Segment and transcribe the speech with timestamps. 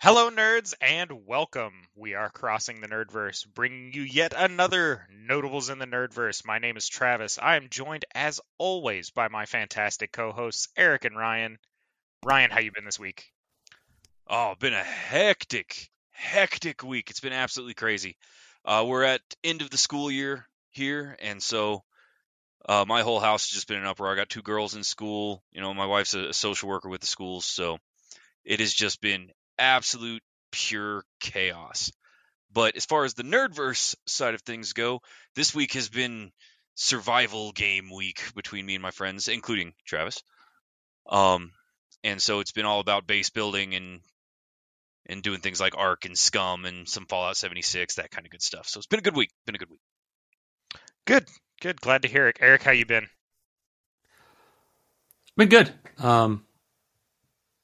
[0.00, 1.72] Hello, nerds, and welcome.
[1.96, 6.44] We are crossing the Nerdverse, bringing you yet another Notables in the Nerdverse.
[6.44, 7.36] My name is Travis.
[7.36, 11.58] I am joined, as always, by my fantastic co-hosts Eric and Ryan.
[12.24, 13.32] Ryan, how you been this week?
[14.28, 17.10] Oh, been a hectic, hectic week.
[17.10, 18.16] It's been absolutely crazy.
[18.64, 21.82] Uh, we're at end of the school year here, and so
[22.68, 24.12] uh, my whole house has just been an uproar.
[24.12, 25.42] I got two girls in school.
[25.50, 27.78] You know, my wife's a social worker with the schools, so
[28.44, 31.92] it has just been absolute pure chaos.
[32.52, 35.00] But as far as the nerdverse side of things go,
[35.34, 36.32] this week has been
[36.74, 40.22] survival game week between me and my friends, including Travis.
[41.08, 41.52] Um,
[42.04, 44.00] and so it's been all about base building and
[45.06, 48.42] and doing things like Ark and Scum and some Fallout 76, that kind of good
[48.42, 48.68] stuff.
[48.68, 49.30] So it's been a good week.
[49.46, 49.80] Been a good week.
[51.06, 51.24] Good,
[51.62, 51.80] good.
[51.80, 52.36] Glad to hear it.
[52.40, 53.08] Eric, how you been?
[55.36, 55.72] Been good.
[55.98, 56.44] Um,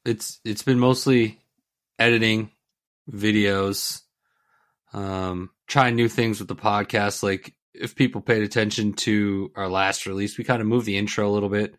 [0.04, 1.38] it's it's been mostly
[1.98, 2.50] editing
[3.10, 4.00] videos,
[4.92, 7.22] um, trying new things with the podcast.
[7.22, 11.28] Like if people paid attention to our last release, we kind of moved the intro
[11.28, 11.74] a little bit,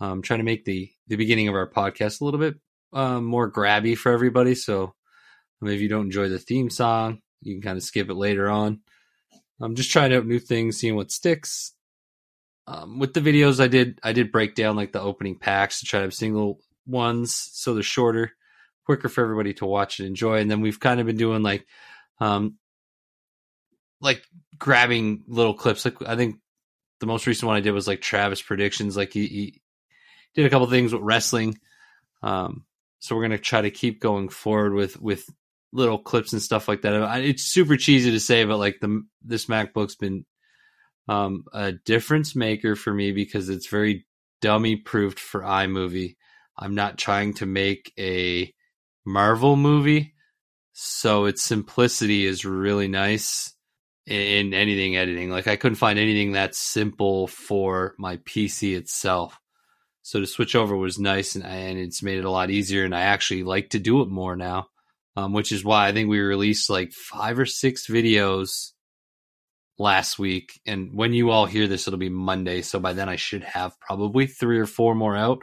[0.00, 2.54] um, trying to make the the beginning of our podcast a little bit
[2.92, 4.54] um, more grabby for everybody.
[4.54, 4.94] So
[5.60, 8.14] I mean, if you don't enjoy the theme song, you can kind of skip it
[8.14, 8.80] later on.
[9.60, 11.72] I'm just trying out new things, seeing what sticks.
[12.66, 15.86] Um, with the videos, I did I did break down like the opening packs to
[15.86, 18.32] try to have single ones, so they're shorter
[18.84, 20.38] quicker for everybody to watch and enjoy.
[20.38, 21.66] And then we've kind of been doing like,
[22.20, 22.56] um,
[24.00, 24.22] like
[24.58, 25.84] grabbing little clips.
[25.84, 26.36] Like I think
[27.00, 28.96] the most recent one I did was like Travis predictions.
[28.96, 29.62] Like he, he
[30.34, 31.58] did a couple things with wrestling.
[32.22, 32.64] Um,
[32.98, 35.28] so we're gonna try to keep going forward with with
[35.72, 37.22] little clips and stuff like that.
[37.24, 40.24] It's super cheesy to say, but like the this MacBook's been
[41.08, 44.06] um, a difference maker for me because it's very
[44.40, 46.16] dummy proofed for iMovie.
[46.56, 48.53] I'm not trying to make a
[49.04, 50.14] Marvel movie.
[50.72, 53.54] So its simplicity is really nice
[54.06, 55.30] in anything editing.
[55.30, 59.38] Like I couldn't find anything that simple for my PC itself.
[60.02, 62.84] So to switch over was nice and, and it's made it a lot easier.
[62.84, 64.66] And I actually like to do it more now,
[65.16, 68.72] um, which is why I think we released like five or six videos
[69.78, 70.60] last week.
[70.66, 72.62] And when you all hear this, it'll be Monday.
[72.62, 75.42] So by then I should have probably three or four more out.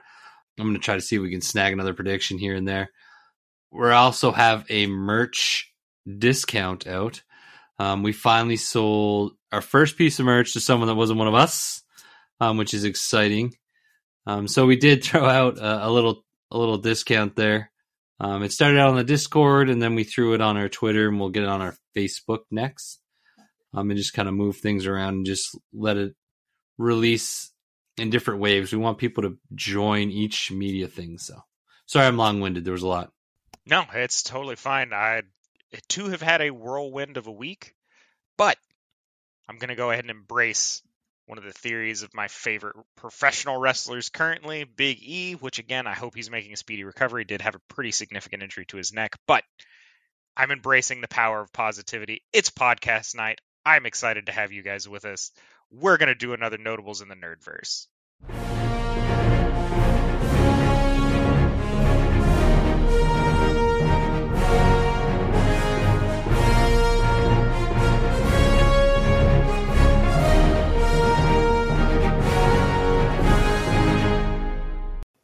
[0.60, 2.92] I'm going to try to see if we can snag another prediction here and there
[3.72, 5.72] we also have a merch
[6.18, 7.24] discount out.
[7.80, 11.34] Um, we finally sold our first piece of merch to someone that wasn't one of
[11.34, 11.84] us,
[12.40, 13.56] um, which is exciting.
[14.28, 17.72] Um, so we did throw out a, a, little a little discount there.
[18.20, 21.08] Um, it started out on the Discord, and then we threw it on our Twitter,
[21.08, 23.00] and we'll get it on our Facebook next.
[23.74, 26.14] Um, and just kind of move things around and just let it
[26.78, 27.52] release
[27.98, 28.72] in different waves.
[28.72, 31.18] We want people to join each media thing.
[31.18, 31.40] So
[31.86, 32.66] sorry, I'm long winded.
[32.66, 33.12] There was a lot.
[33.66, 34.94] No, it's totally fine.
[34.94, 35.22] I
[35.88, 37.76] too have had a whirlwind of a week,
[38.38, 38.58] but
[39.48, 40.82] I'm going to go ahead and embrace
[41.28, 45.94] one of the theories of my favorite professional wrestlers currently, Big E, which again, I
[45.94, 47.24] hope he's making a speedy recovery.
[47.24, 49.44] Did have a pretty significant injury to his neck, but
[50.36, 52.24] I'm embracing the power of positivity.
[52.34, 53.40] It's podcast night.
[53.66, 55.32] I'm excited to have you guys with us.
[55.70, 57.88] We're going to do another Notables in the Nerdverse.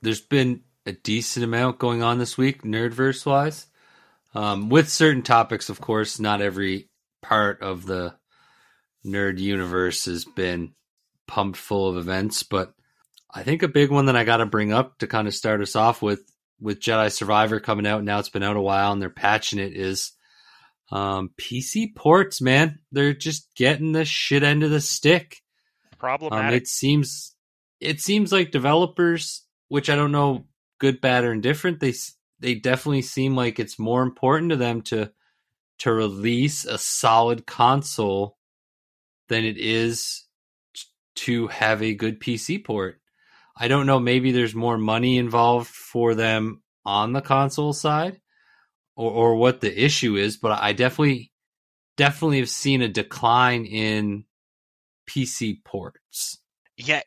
[0.08, 3.68] There's been a decent amount going on this week, nerdverse wise.
[4.34, 6.90] Um, with certain topics, of course, not every
[7.22, 8.16] part of the
[9.06, 10.74] nerd universe has been
[11.28, 12.74] pumped full of events, but
[13.30, 15.60] I think a big one that I got to bring up to kind of start
[15.60, 16.22] us off with,
[16.62, 18.06] with Jedi Survivor coming out.
[18.06, 20.14] Now it's been out a while and they're patching it is
[20.90, 22.80] um, PC ports, man.
[22.94, 25.42] They're just getting the shit end of the stick.
[26.00, 26.48] Problematic.
[26.48, 27.36] Um, it seems
[27.82, 30.46] it seems like developers which I don't know,
[30.80, 31.80] good, bad, or indifferent.
[31.80, 31.94] They
[32.40, 35.12] they definitely seem like it's more important to them to
[35.80, 38.38] to release a solid console
[39.30, 40.26] than it is
[41.16, 43.00] to have a good PC port.
[43.56, 44.00] I don't know.
[44.00, 48.22] Maybe there's more money involved for them on the console side,
[48.96, 50.38] or or what the issue is.
[50.38, 51.32] But I definitely
[51.98, 54.26] definitely have seen a decline in
[55.10, 56.40] PC ports.
[56.78, 57.02] Yeah,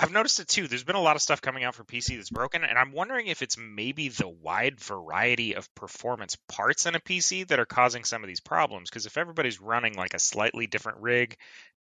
[0.00, 0.68] I've noticed it too.
[0.68, 3.26] There's been a lot of stuff coming out for PC that's broken, and I'm wondering
[3.26, 8.04] if it's maybe the wide variety of performance parts in a PC that are causing
[8.04, 8.88] some of these problems.
[8.88, 11.36] Because if everybody's running like a slightly different rig,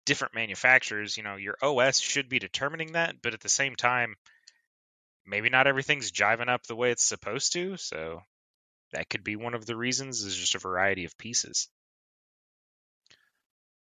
[0.07, 4.17] different manufacturers, you know, your OS should be determining that, but at the same time,
[5.27, 7.77] maybe not everything's jiving up the way it's supposed to.
[7.77, 8.23] So
[8.93, 11.69] that could be one of the reasons is just a variety of pieces.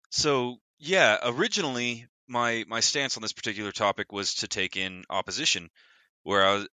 [0.10, 5.70] So yeah, originally my my stance on this particular topic was to take in opposition,
[6.24, 6.68] where I was,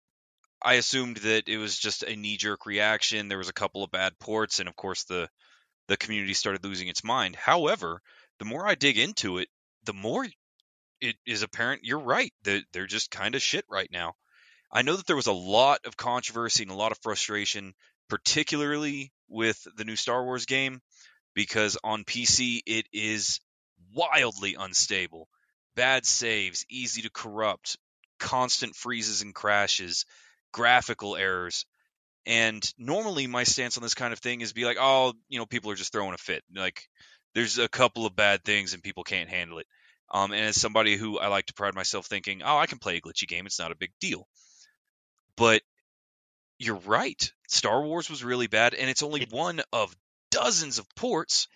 [0.62, 3.28] I assumed that it was just a knee jerk reaction.
[3.28, 5.30] There was a couple of bad ports, and of course the
[5.88, 7.36] the community started losing its mind.
[7.36, 8.02] However,
[8.38, 9.50] the more I dig into it,
[9.84, 10.28] the more
[11.02, 12.34] it is apparent you're right.
[12.44, 14.16] That they're just kind of shit right now.
[14.72, 17.74] I know that there was a lot of controversy and a lot of frustration,
[18.08, 20.82] particularly with the new Star Wars game,
[21.34, 23.40] because on PC it is
[23.94, 25.28] wildly unstable.
[25.76, 27.78] Bad saves, easy to corrupt,
[28.20, 30.06] constant freezes and crashes,
[30.52, 31.66] graphical errors.
[32.26, 35.46] And normally my stance on this kind of thing is be like, oh, you know,
[35.46, 36.44] people are just throwing a fit.
[36.54, 36.88] Like
[37.34, 39.68] there's a couple of bad things and people can't handle it.
[40.12, 42.98] Um, and as somebody who I like to pride myself thinking, oh, I can play
[42.98, 44.28] a glitchy game, it's not a big deal.
[45.36, 45.62] But
[46.58, 47.32] you're right.
[47.48, 49.96] Star Wars was really bad, and it's only one of
[50.32, 51.48] dozens of ports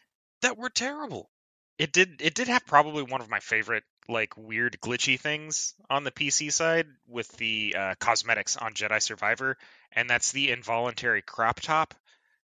[0.42, 1.30] that were terrible.
[1.78, 6.04] It did it did have probably one of my favorite like weird glitchy things on
[6.04, 9.58] the PC side with the uh, cosmetics on Jedi Survivor,
[9.92, 11.94] and that's the involuntary crop top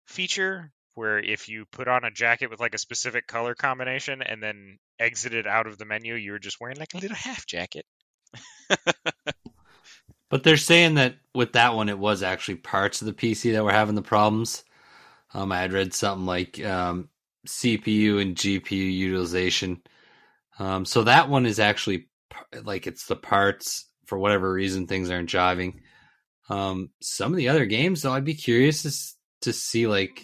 [0.05, 4.41] feature where if you put on a jacket with like a specific color combination and
[4.41, 7.85] then exited out of the menu, you were just wearing like a little half jacket.
[10.29, 13.63] But they're saying that with that one, it was actually parts of the PC that
[13.63, 14.63] were having the problems.
[15.33, 17.09] Um, I had read something like um,
[17.49, 19.81] CPU and GPU utilization.
[20.57, 22.07] Um, so that one is actually
[22.63, 25.75] like it's the parts for whatever reason things aren't jiving.
[26.49, 30.21] Um, some of the other games, though, I'd be curious to, to see like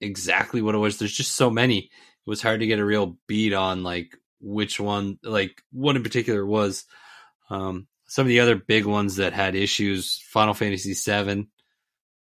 [0.00, 0.98] exactly what it was.
[0.98, 1.78] There's just so many.
[1.78, 1.90] It
[2.26, 6.44] was hard to get a real beat on like which one, like what in particular
[6.44, 6.84] was.
[7.50, 11.48] Um, some of the other big ones that had issues, Final Fantasy VII,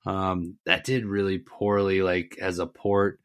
[0.05, 3.19] um, that did really poorly, like as a port.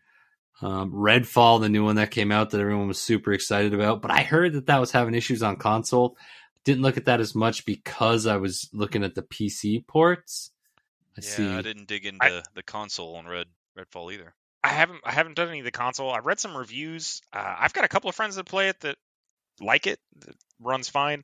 [0.63, 4.11] Um, Redfall, the new one that came out that everyone was super excited about, but
[4.11, 6.17] I heard that that was having issues on console.
[6.65, 10.51] Didn't look at that as much because I was looking at the PC ports.
[11.17, 11.49] I yeah, see.
[11.49, 13.47] I didn't dig into the console on Red
[13.79, 14.35] Redfall either.
[14.65, 16.11] I haven't I haven't done any of the console.
[16.11, 17.23] I read some reviews.
[17.33, 18.97] Uh, I've got a couple of friends that play it that
[19.61, 20.01] like it.
[20.21, 21.23] That runs fine.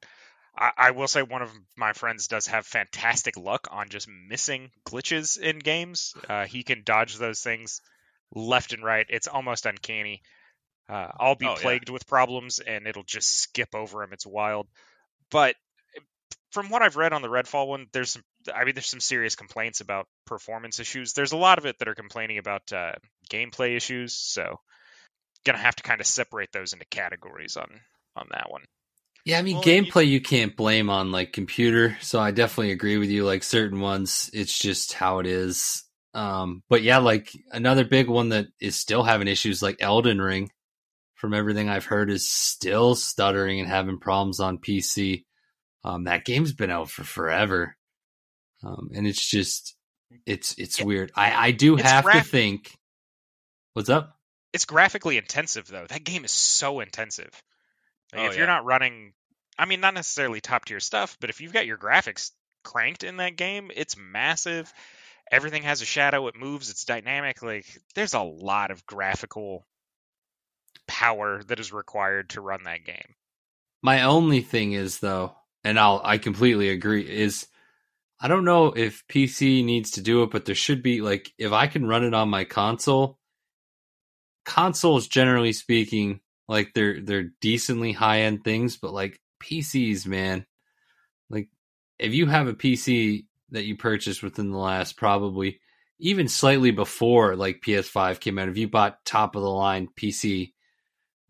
[0.57, 4.71] I, I will say one of my friends does have fantastic luck on just missing
[4.87, 6.15] glitches in games.
[6.29, 7.81] Uh, he can dodge those things
[8.35, 9.07] left and right.
[9.09, 10.23] It's almost uncanny.
[10.89, 11.61] Uh, I'll be Oh, yeah.
[11.61, 14.13] plagued with problems and it'll just skip over them.
[14.13, 14.69] It's wild.
[15.31, 15.57] But
[16.53, 18.23] from what I've read on the Redfall one, there's some.
[18.55, 21.13] I mean, there's some serious complaints about performance issues.
[21.15, 22.93] There's a lot of it that are complaining about uh,
[23.31, 24.15] gameplay issues.
[24.15, 24.57] So,
[25.45, 27.69] gonna have to kind of separate those into categories on
[28.17, 28.63] on that one.
[29.25, 32.97] Yeah, I mean, Well, gameplay you can't blame on like computer, so I definitely agree
[32.97, 33.25] with you.
[33.25, 35.85] Like certain ones, it's just how it is.
[36.15, 40.51] Um, but yeah, like another big one that is still having issues, like Elden Ring,
[41.15, 45.25] from everything I've heard, is still stuttering and having problems on PC.
[45.85, 47.77] Um, that game's been out for forever,
[48.63, 49.75] um, and it's just
[50.27, 50.85] it's it's Yeah.
[50.85, 51.13] weird.
[51.17, 52.77] I I do have to think.
[53.73, 54.19] What's up?
[54.53, 55.87] It's graphically intensive though.
[55.87, 57.31] That game is so intensive.
[58.13, 59.15] Like, Oh, if you're not running,
[59.59, 62.33] I mean, not necessarily top tier stuff, but if you've got your graphics
[62.63, 64.71] cranked in that game, it's massive.
[65.33, 66.29] Everything has a shadow.
[66.29, 66.71] It moves.
[66.71, 67.43] It's dynamic.
[67.43, 69.67] Like there's a lot of graphical
[70.87, 73.15] power that is required to run that game.
[73.83, 75.35] My only thing is though,
[75.65, 77.47] and I'll I completely agree, is
[78.21, 81.51] I don't know if PC needs to do it, but there should be like if
[81.51, 83.19] I can run it on my console,
[84.45, 90.45] consoles generally speaking, like they're they're decently high end things, but like PCs, man,
[91.31, 91.49] like
[91.99, 95.61] if you have a PC that you purchased within the last probably
[95.99, 100.53] even slightly before like PS5 came out, if you bought top of the line PC,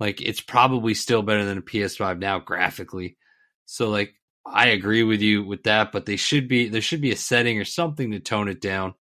[0.00, 3.18] like it's probably still better than a PS5 now graphically.
[3.66, 4.14] So like
[4.46, 7.58] I agree with you with that, but they should be there should be a setting
[7.58, 8.94] or something to tone it down.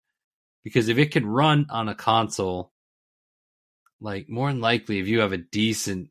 [0.64, 2.72] Because if it can run on a console,
[4.02, 6.10] like more than likely if you have a decent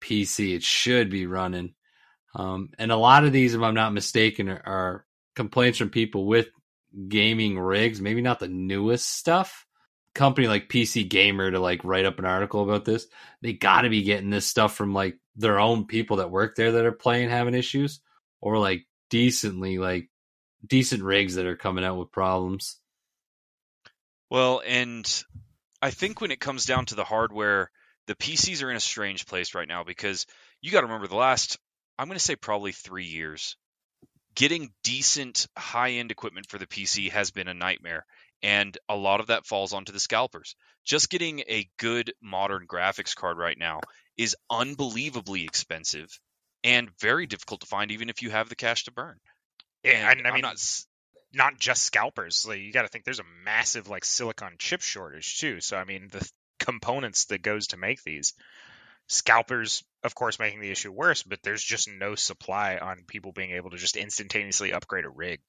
[0.00, 1.74] PC, it should be running.
[2.34, 5.06] Um, and a lot of these, if I'm not mistaken, are, are
[5.38, 6.48] complaints from people with
[7.06, 9.64] gaming rigs, maybe not the newest stuff.
[10.12, 13.06] Company like PC Gamer to like write up an article about this,
[13.40, 16.72] they got to be getting this stuff from like their own people that work there
[16.72, 18.00] that are playing having issues,
[18.40, 20.10] or like decently like
[20.66, 22.80] decent rigs that are coming out with problems.
[24.28, 25.24] Well, and
[25.80, 27.70] I think when it comes down to the hardware,
[28.08, 30.26] the PCs are in a strange place right now because
[30.60, 31.58] you got to remember the last,
[31.96, 33.56] I'm going to say probably three years,
[34.34, 38.06] getting decent high end equipment for the PC has been a nightmare.
[38.42, 40.54] and a lot of that falls onto the scalpers.
[40.84, 43.80] Just getting a good modern graphics card right now
[44.16, 46.08] is unbelievably expensive
[46.64, 49.18] and very difficult to find, even if you have the cash to burn.
[49.82, 50.58] Yeah, And I I'm mean, not not,
[51.32, 52.46] not just scalpers.
[52.46, 55.60] Like you got to think there's a massive like silicon chip shortage too.
[55.60, 58.34] So I mean, the th- components that goes to make these
[59.08, 61.22] scalpers, of course, making the issue worse.
[61.22, 65.40] But there's just no supply on people being able to just instantaneously upgrade a rig.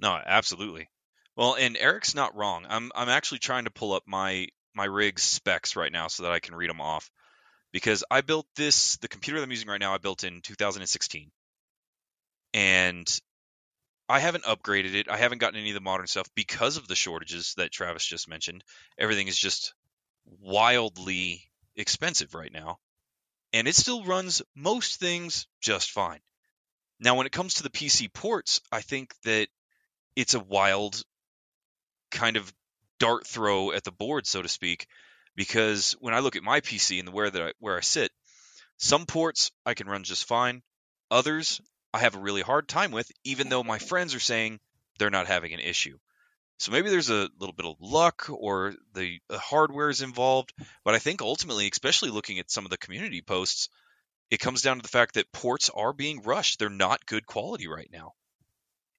[0.00, 0.88] No, absolutely.
[1.36, 2.66] Well, and Eric's not wrong.
[2.68, 6.32] I'm I'm actually trying to pull up my my rig's specs right now so that
[6.32, 7.10] I can read them off
[7.72, 11.30] because I built this the computer that I'm using right now I built in 2016.
[12.52, 13.20] And
[14.08, 15.08] I haven't upgraded it.
[15.08, 18.28] I haven't gotten any of the modern stuff because of the shortages that Travis just
[18.28, 18.62] mentioned.
[18.98, 19.74] Everything is just
[20.24, 22.78] wildly expensive right now.
[23.54, 26.18] And it still runs most things just fine.
[26.98, 29.46] Now, when it comes to the PC ports, I think that
[30.16, 31.00] it's a wild
[32.10, 32.52] kind of
[32.98, 34.88] dart throw at the board, so to speak,
[35.36, 38.10] because when I look at my PC and the where that I, where I sit,
[38.76, 40.62] some ports I can run just fine.
[41.12, 41.60] Others
[41.92, 44.58] I have a really hard time with, even though my friends are saying
[44.98, 45.96] they're not having an issue.
[46.58, 50.52] So maybe there's a little bit of luck or the, the hardware is involved,
[50.84, 53.68] but I think ultimately, especially looking at some of the community posts,
[54.30, 56.58] it comes down to the fact that ports are being rushed.
[56.58, 58.12] They're not good quality right now.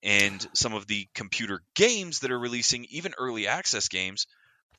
[0.03, 4.27] And some of the computer games that are releasing, even early access games,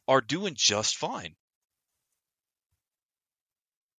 [0.06, 1.34] are doing just fine.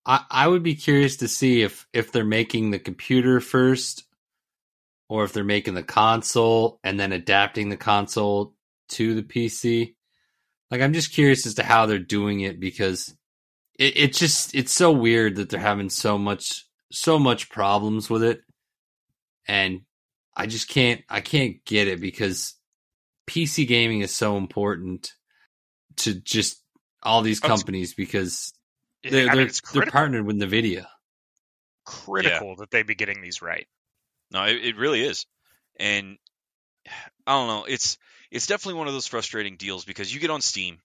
[0.06, 4.06] I, I would be curious to see if if they're making the computer first
[5.10, 8.56] or if they're making the console and then adapting the console
[8.90, 9.96] to the PC.
[10.72, 13.16] Like I'm just curious as to how they're doing it because
[13.78, 18.24] it, it just it's so weird that they're having so much so much problems with
[18.24, 18.42] it.
[19.48, 19.82] And
[20.36, 22.56] I just can't I can't get it because
[23.28, 25.12] PC gaming is so important
[25.98, 26.62] to just
[27.04, 28.54] all these it's- companies because
[29.04, 30.86] they're mean, they're, they're partnered with Nvidia.
[31.86, 33.68] critical that they be getting these right.
[34.32, 35.26] No, it, it really is.
[35.80, 36.18] And
[37.28, 37.98] I don't know, it's
[38.32, 40.80] it's definitely one of those frustrating deals because you get on Steam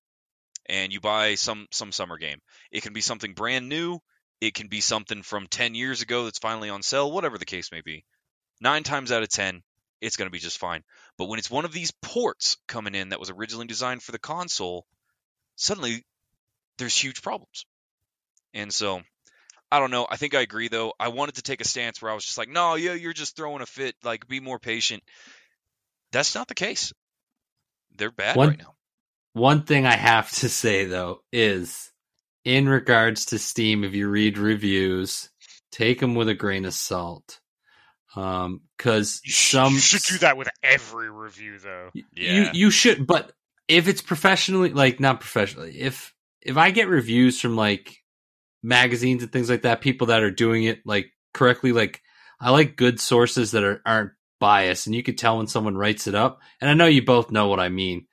[0.67, 2.39] and you buy some some summer game.
[2.71, 3.99] It can be something brand new,
[4.41, 7.71] it can be something from 10 years ago that's finally on sale, whatever the case
[7.73, 8.05] may be.
[8.61, 9.63] 9 times out of 10,
[10.01, 10.83] it's going to be just fine.
[11.19, 14.19] But when it's one of these ports coming in that was originally designed for the
[14.19, 14.87] console,
[15.57, 16.05] suddenly
[16.79, 17.67] there's huge problems.
[18.55, 19.03] And so
[19.71, 20.07] I don't know.
[20.09, 20.93] I think I agree though.
[21.01, 23.63] I wanted to take a stance where I was just like, no, you're just throwing
[23.63, 23.95] a fit.
[24.05, 25.03] Like, be more patient.
[26.13, 26.93] That's not the case.
[27.97, 28.75] They're bad One- right now.
[29.35, 31.91] One thing I have to say though is
[32.45, 35.31] in regards to Steam, if you read reviews,
[35.71, 37.41] take them with a grain of salt.
[38.15, 41.91] Um, cause You, sh- some you should do that with every review, though.
[41.95, 42.51] You Yeah.
[42.53, 43.33] you should, but
[43.69, 47.97] if it's professionally, like not professionally, if if I get reviews from like
[48.63, 52.03] magazines and things like that, people that are doing it like correctly, like
[52.39, 56.07] I like good sources that are aren't biased, and you could tell when someone writes
[56.07, 56.41] it up.
[56.61, 58.07] And I know you both know what I mean,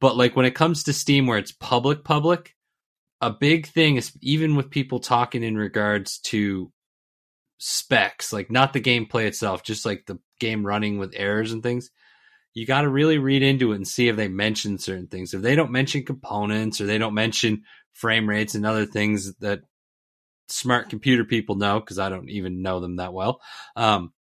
[0.00, 2.54] but like when it comes to Steam, where it's public, public,
[3.20, 6.70] a big thing is even with people talking in regards to
[7.58, 11.90] specs, like not the gameplay itself, just like the game running with errors and things
[12.58, 15.32] you got to really read into it and see if they mention certain things.
[15.32, 17.62] If they don't mention components or they don't mention
[17.92, 19.60] frame rates and other things that
[20.48, 23.40] smart computer people know, because I don't even know them that well.
[23.76, 24.12] Um,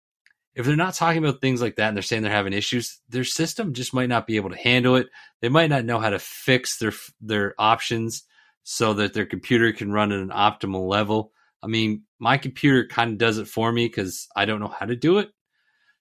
[0.58, 3.24] if they're not talking about things like that and they're saying they're having issues, their
[3.24, 5.08] system just might not be able to handle it.
[5.40, 8.24] They might not know how to fix their their options
[8.64, 11.32] so that their computer can run at an optimal level.
[11.62, 14.88] I mean, my computer kind of does it for me because I don't know how
[14.88, 15.30] to do it.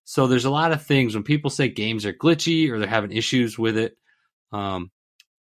[0.04, 3.12] So there's a lot of things when people say games are glitchy or they're having
[3.12, 3.98] issues with it.
[4.52, 4.90] Um,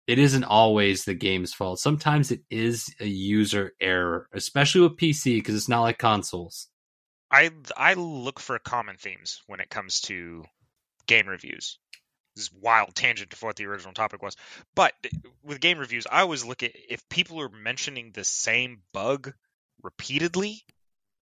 [0.05, 1.79] it isn't always the game's fault.
[1.79, 6.67] Sometimes it is a user error, especially with PC because it's not like consoles.
[7.31, 10.43] I I look for common themes when it comes to
[11.07, 11.79] game reviews.
[12.35, 14.35] This is wild tangent to what the original topic was,
[14.75, 14.93] but
[15.43, 19.33] with game reviews, I always look at if people are mentioning the same bug
[19.83, 20.63] repeatedly,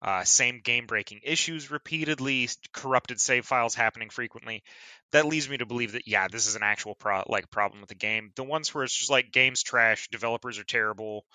[0.01, 4.63] uh, same game breaking issues repeatedly, corrupted save files happening frequently.
[5.11, 7.89] That leads me to believe that yeah, this is an actual pro- like problem with
[7.89, 8.31] the game.
[8.35, 11.25] The ones where it's just like games trash, developers are terrible.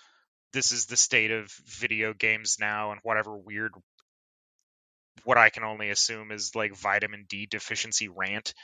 [0.52, 3.73] This is the state of video games now, and whatever weird
[5.23, 8.54] what I can only assume is like vitamin D deficiency rant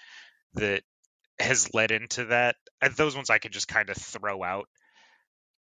[0.55, 0.83] that
[1.39, 2.57] has led into that.
[2.83, 4.69] And those ones I could just kind of throw out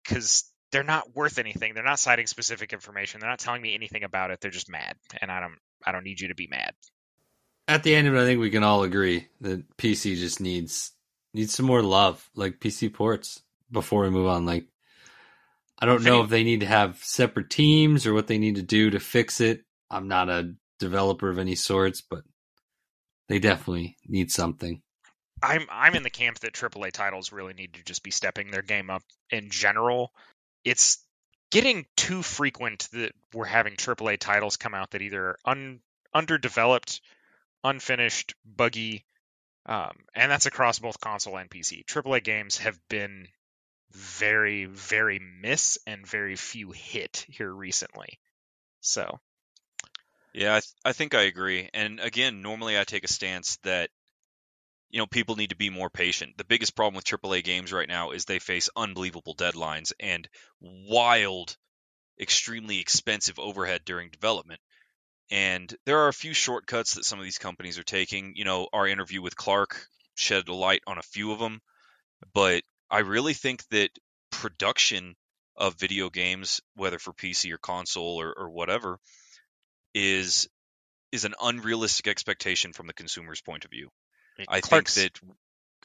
[0.04, 1.74] because they're not worth anything.
[1.74, 3.20] They're not citing specific information.
[3.20, 4.40] They're not telling me anything about it.
[4.40, 5.56] They're just mad, and I don't.
[5.84, 6.72] I don't need you to be mad.
[7.66, 10.92] At the end of it, I think we can all agree that PC just needs
[11.32, 13.42] needs some more love, like PC ports.
[13.72, 14.66] Before we move on, like
[15.78, 18.62] I don't know if they need to have separate teams or what they need to
[18.62, 19.64] do to fix it.
[19.90, 22.22] I'm not a developer of any sorts, but
[23.28, 24.82] they definitely need something.
[25.42, 28.62] I'm I'm in the camp that AAA titles really need to just be stepping their
[28.62, 30.12] game up in general.
[30.64, 30.98] It's
[31.50, 35.80] getting too frequent that we're having AAA titles come out that either are un,
[36.12, 37.00] underdeveloped,
[37.64, 39.04] unfinished, buggy,
[39.66, 41.84] um, and that's across both console and PC.
[41.84, 43.28] AAA games have been
[43.92, 48.18] very, very miss and very few hit here recently.
[48.80, 49.18] So,
[50.32, 51.68] Yeah, I, th- I think I agree.
[51.72, 53.90] And again, normally I take a stance that
[54.90, 56.36] you know people need to be more patient.
[56.36, 60.28] The biggest problem with AAA games right now is they face unbelievable deadlines and
[60.60, 61.56] wild,
[62.20, 64.60] extremely expensive overhead during development.
[65.30, 68.34] And there are a few shortcuts that some of these companies are taking.
[68.36, 71.60] You know, our interview with Clark shed a light on a few of them,
[72.34, 73.90] but I really think that
[74.30, 75.16] production
[75.56, 78.98] of video games, whether for PC or console or, or whatever,
[79.94, 80.48] is
[81.12, 83.88] is an unrealistic expectation from the consumer's point of view.
[84.48, 85.26] I Clark's, think that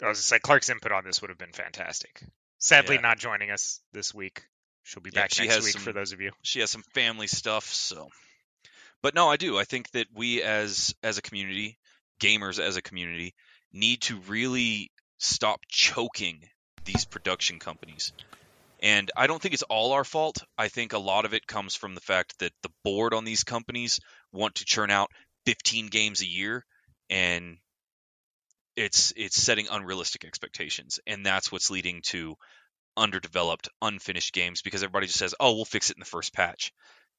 [0.05, 2.24] I was gonna say Clark's input on this would have been fantastic.
[2.59, 3.01] Sadly, Yeah.
[3.01, 4.43] not joining us this week.
[4.83, 6.31] She'll be Yeah, back she next week some- for those of you.
[6.43, 8.09] she has some family stuff, so
[9.01, 9.57] but no, I do.
[9.57, 11.77] I think that we as as a community,
[12.19, 13.33] gamers as a community,
[13.74, 16.47] need to really stop choking
[16.85, 18.13] these production companies.
[18.82, 20.44] And I don't think it's all our fault.
[20.58, 23.44] I think a lot of it comes from the fact that the board on these
[23.44, 24.00] companies
[24.32, 25.10] want to churn out
[25.46, 26.65] 15 games a year
[27.10, 27.58] and
[28.75, 32.36] it's it's setting unrealistic expectations and that's what's leading to
[32.98, 36.72] underdeveloped unfinished games because everybody just says oh we'll fix it in the first patch.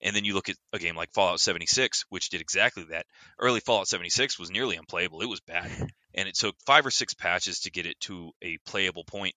[0.02, 3.06] And then you look at a game like fallout 76 which did exactly that.
[3.38, 5.22] Early fallout 76 was nearly unplayable.
[5.22, 5.70] It was bad.
[6.14, 9.34] And it took five or six patches to get it to a playable point.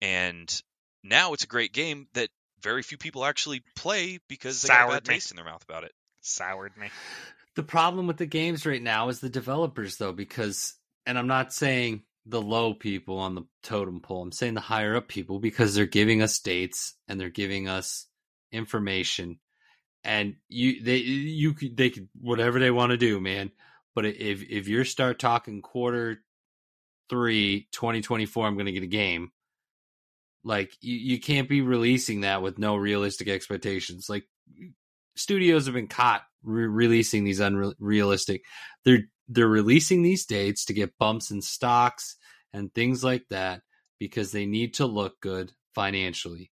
[0.00, 0.62] And
[1.02, 2.28] now it's a great game that
[2.60, 5.14] very few people actually play because they got a bad me.
[5.14, 5.92] taste in their mouth about it
[6.28, 6.88] Soured me.
[7.54, 10.74] The problem with the games right now is the developers, though, because,
[11.06, 14.94] and I'm not saying the low people on the totem pole, I'm saying the higher
[14.94, 18.06] up people because they're giving us dates and they're giving us
[18.52, 19.40] information,
[20.04, 23.50] and you they you could they could whatever they want to do, man.
[23.94, 26.22] But if if you start talking quarter
[27.08, 29.32] three 2024, I'm going to get a game.
[30.48, 34.08] Like you, you can't be releasing that with no realistic expectations.
[34.08, 34.24] Like
[35.14, 38.42] studios have been caught re- releasing these unrealistic.
[38.84, 42.16] They're they're releasing these dates to get bumps in stocks
[42.54, 43.60] and things like that
[43.98, 46.50] because they need to look good financially.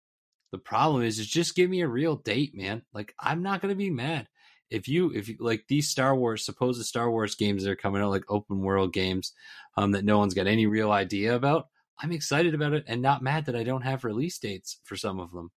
[0.54, 2.84] The problem is, is just give me a real date, man.
[2.94, 4.30] Like I'm not gonna be mad
[4.70, 8.02] if you if you like these Star Wars supposed Star Wars games that are coming
[8.02, 9.34] out like open world games
[9.76, 11.68] um, that no one's got any real idea about.
[12.02, 15.20] I'm excited about it and not mad that I don't have release dates for some
[15.20, 15.52] of them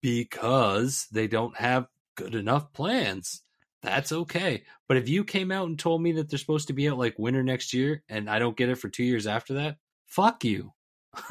[0.00, 1.86] because they don't have
[2.16, 3.42] good enough plans.
[3.82, 4.64] That's okay.
[4.88, 7.18] But if you came out and told me that they're supposed to be out like
[7.18, 10.72] winter next year and I don't get it for two years after that, fuck you.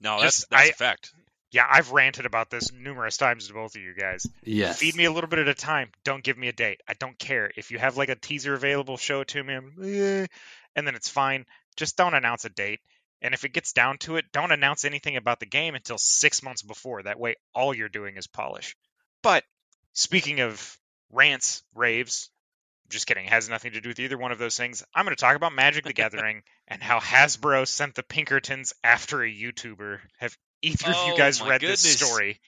[0.00, 1.12] no that's Just- that's I- a fact
[1.50, 4.26] Yeah, I've ranted about this numerous times to both of you guys.
[4.44, 4.78] Yes.
[4.80, 5.90] Feed me a little bit at a time.
[6.04, 6.82] Don't give me a date.
[6.86, 7.50] I don't care.
[7.56, 9.54] If you have like a teaser available, show it to me.
[9.82, 10.26] Eh,
[10.76, 11.46] and then it's fine.
[11.76, 12.80] Just don't announce a date.
[13.20, 16.42] And if it gets down to it, don't announce anything about the game until six
[16.42, 17.02] months before.
[17.02, 18.76] That way, all you're doing is polish.
[19.22, 19.42] But
[19.92, 20.78] speaking of
[21.10, 22.30] rants, raves,
[22.88, 23.26] just kidding.
[23.26, 24.84] It has nothing to do with either one of those things.
[24.94, 29.22] I'm going to talk about Magic the Gathering and how Hasbro sent the Pinkertons after
[29.22, 29.98] a YouTuber.
[30.18, 31.82] Have either of Oh, you guys read goodness.
[31.82, 32.40] this story?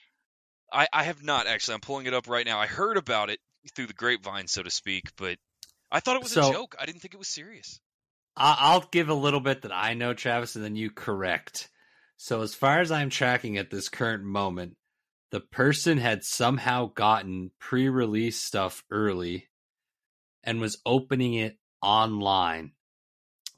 [0.71, 1.73] I, I have not actually.
[1.75, 2.59] I'm pulling it up right now.
[2.59, 3.39] I heard about it
[3.75, 5.37] through the grapevine, so to speak, but
[5.91, 6.75] I thought it was So- a joke.
[6.79, 7.79] I didn't think it was serious.
[8.35, 11.69] I'll give a little bit that I know, Travis, and then you correct.
[12.17, 14.77] So, as far as I'm tracking at this current moment,
[15.31, 19.47] the person had somehow gotten pre release stuff early
[20.43, 22.71] and was opening it online.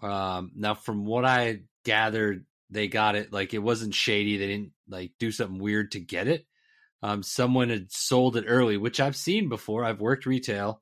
[0.01, 4.38] Um, now, from what I gathered, they got it like it wasn't shady.
[4.38, 6.45] They didn't like do something weird to get it.
[7.01, 9.83] Um, someone had sold it early, which I've seen before.
[9.83, 10.81] I've worked retail.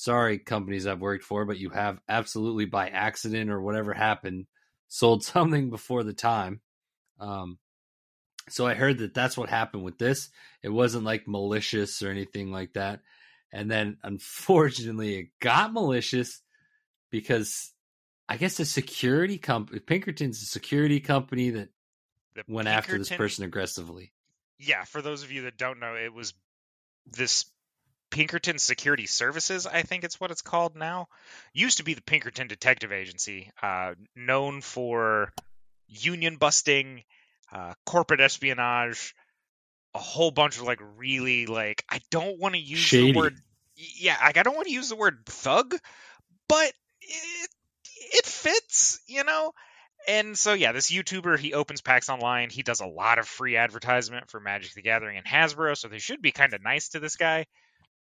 [0.00, 4.46] Sorry, companies I've worked for, but you have absolutely by accident or whatever happened
[4.86, 6.60] sold something before the time.
[7.18, 7.58] Um,
[8.48, 10.30] so I heard that that's what happened with this.
[10.62, 13.00] It wasn't like malicious or anything like that.
[13.52, 16.42] And then unfortunately, it got malicious
[17.10, 17.72] because
[18.28, 21.70] I guess a security company, Pinkerton's a security company that
[22.36, 24.12] The went after this person aggressively.
[24.60, 26.34] yeah, for those of you that don't know, it was
[27.04, 27.46] this
[28.10, 31.08] Pinkerton Security Services, I think it's what it's called now.
[31.52, 35.32] Used to be the Pinkerton Detective Agency, uh, known for
[35.86, 37.02] union busting,
[37.52, 39.14] uh, corporate espionage,
[39.94, 43.12] a whole bunch of like really like I don't want to use Shady.
[43.12, 43.36] the word
[43.76, 45.74] yeah, like I don't want to use the word thug,
[46.48, 47.50] but it
[48.12, 49.52] it fits, you know.
[50.06, 52.50] And so yeah, this YouTuber he opens packs Online.
[52.50, 55.98] He does a lot of free advertisement for Magic the Gathering and Hasbro, so they
[55.98, 57.46] should be kind of nice to this guy.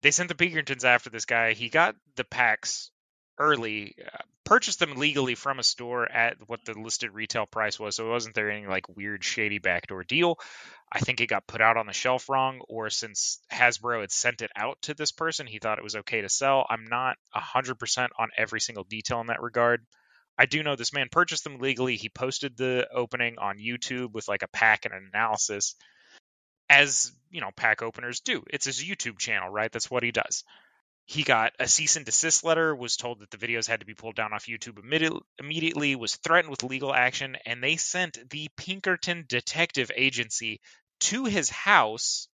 [0.01, 1.53] They sent the Pinkertons after this guy.
[1.53, 2.91] He got the packs
[3.39, 7.95] early, uh, purchased them legally from a store at what the listed retail price was,
[7.95, 10.39] so it wasn't there any like weird shady backdoor deal.
[10.91, 14.41] I think it got put out on the shelf wrong, or since Hasbro had sent
[14.41, 16.65] it out to this person, he thought it was okay to sell.
[16.69, 19.85] I'm not 100% on every single detail in that regard.
[20.37, 21.95] I do know this man purchased them legally.
[21.95, 25.75] He posted the opening on YouTube with like a pack and an analysis,
[26.69, 28.43] as you know, pack openers do.
[28.49, 29.71] It's his YouTube channel, right?
[29.71, 30.43] That's what he does.
[31.05, 33.93] He got a cease and desist letter, was told that the videos had to be
[33.93, 34.79] pulled down off YouTube
[35.39, 40.59] immediately, was threatened with legal action, and they sent the Pinkerton Detective Agency
[41.01, 42.27] to his house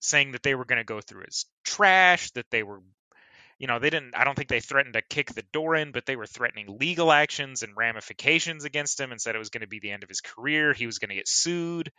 [0.00, 2.80] saying that they were going to go through his trash, that they were
[3.58, 6.04] you know, they didn't I don't think they threatened to kick the door in, but
[6.04, 9.68] they were threatening legal actions and ramifications against him and said it was going to
[9.68, 11.92] be the end of his career, he was going to get sued.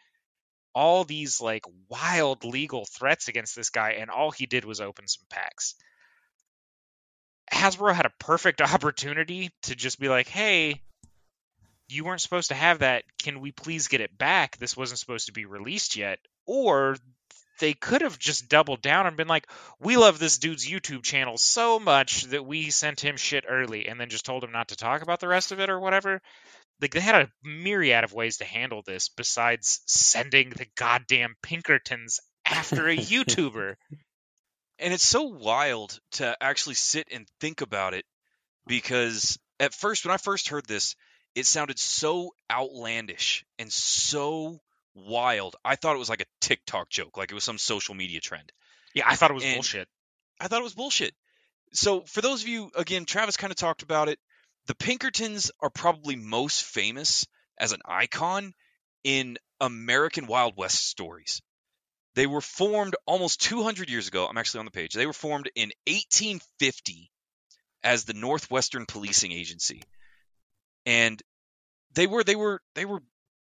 [0.76, 5.08] All these like wild legal threats against this guy and all he did was open
[5.08, 5.76] some packs.
[7.52, 10.82] Hasbro had a perfect opportunity to just be like, "Hey,
[11.88, 13.04] you weren't supposed to have that.
[13.22, 14.58] Can we please get it back?
[14.58, 16.98] This wasn't supposed to be released yet." Or
[17.60, 19.48] they could have just doubled down and been like,
[19.80, 24.00] "We love this dude's YouTube channel so much that we sent him shit early and
[24.00, 26.22] then just told him not to talk about the rest of it or whatever."
[26.84, 32.20] Like they had a myriad of ways to handle this besides sending the goddamn Pinkertons
[32.46, 33.76] after a YouTuber.
[34.80, 38.06] and it's so wild to actually sit and think about it
[38.68, 40.96] because at first when i first heard this
[41.36, 44.60] it sounded so outlandish and so
[44.96, 48.20] wild i thought it was like a tiktok joke like it was some social media
[48.20, 48.52] trend
[48.94, 49.88] Yeah, I thought it was And- bullshit.
[50.40, 51.14] i thought it was bullshit
[51.72, 54.20] so for those of you again travis kind of talked about it
[54.68, 57.26] the pinkertons are probably most famous
[57.58, 58.54] as an icon
[59.04, 61.42] in american wild west stories
[62.16, 64.28] they were formed almost 200 years ago.
[64.28, 64.94] I'm actually on the page.
[64.94, 67.12] They were formed in 1850
[67.84, 69.84] as the Northwestern Policing Agency,
[70.86, 71.22] and
[71.94, 73.02] they were they were they were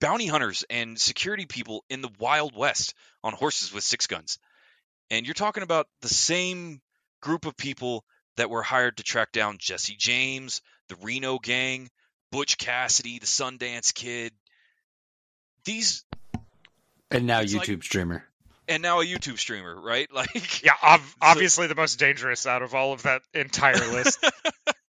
[0.00, 2.94] bounty hunters and security people in the Wild West
[3.24, 4.38] on horses with six guns.
[5.10, 6.80] And you're talking about the same
[7.20, 8.04] group of people
[8.36, 10.60] that were hired to track down Jesse James,
[10.90, 11.88] the Reno Gang,
[12.31, 14.33] Butch Cassidy, the Sundance Kid.
[15.64, 16.05] These
[17.11, 18.24] And now It's like- YouTube streamer.
[18.68, 20.09] and now a YouTube streamer, right?
[20.12, 24.24] Like Yeah, ob- obviously the most dangerous out of all of that entire list.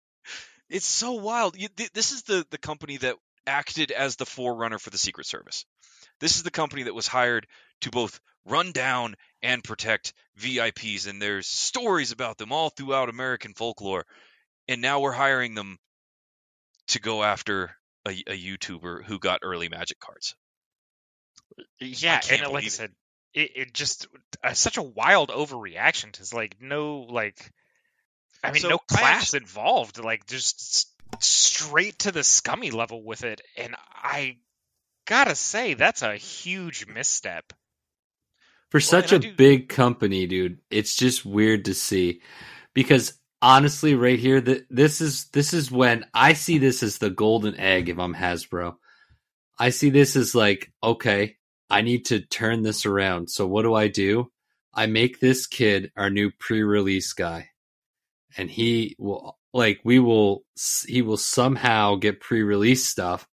[0.69, 1.57] it's so wild.
[1.57, 5.27] You, th- this is the the company that acted as the forerunner for the Secret
[5.27, 5.65] Service.
[6.21, 7.47] This is the company that was hired
[7.81, 13.55] to both run down and protect VIPs, and there's stories about them all throughout American
[13.55, 14.05] folklore.
[14.69, 15.79] And now we're hiring them
[16.90, 17.70] to go after
[18.07, 20.35] a, a YouTuber who got early Magic cards.
[21.81, 22.92] yeah, can't and like I said,
[23.35, 24.07] it, it just
[24.42, 27.50] uh, such a wild overreaction to like no like,
[28.42, 30.03] I mean, So, no I class involved.
[30.03, 30.88] Like just
[31.20, 34.38] straight to the scummy level with it, and I
[35.07, 37.53] gotta say that's a huge misstep.
[38.70, 42.20] For Well, such a do- big company, dude, it's just weird to see.
[42.72, 47.11] Because honestly, right here, th- this is this is when I see this as the
[47.11, 47.88] golden egg.
[47.88, 48.76] If I'm Hasbro,
[49.59, 51.37] I see this as like, okay,
[51.68, 53.31] I need to turn this around.
[53.31, 54.31] So what do I do?
[54.72, 57.50] I make this kid our new pre-release guy,
[58.37, 60.44] and he will like we will
[60.87, 63.26] he will somehow get pre-release stuff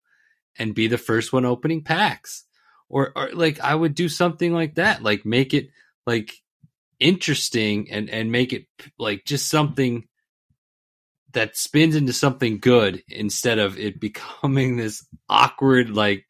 [0.57, 2.45] and be the first one opening packs
[2.89, 5.69] or, or like I would do something like that, like make it
[6.05, 6.33] like
[6.99, 8.65] interesting and and make it
[8.97, 10.07] like just something
[11.33, 16.25] that spins into something good instead of it becoming this awkward like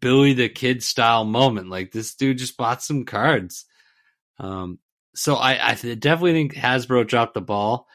[0.00, 1.68] Billy the Kid style moment.
[1.68, 3.64] Like this dude just bought some cards.
[4.38, 4.78] Um,
[5.14, 7.86] so I, I definitely think Hasbro dropped the ball.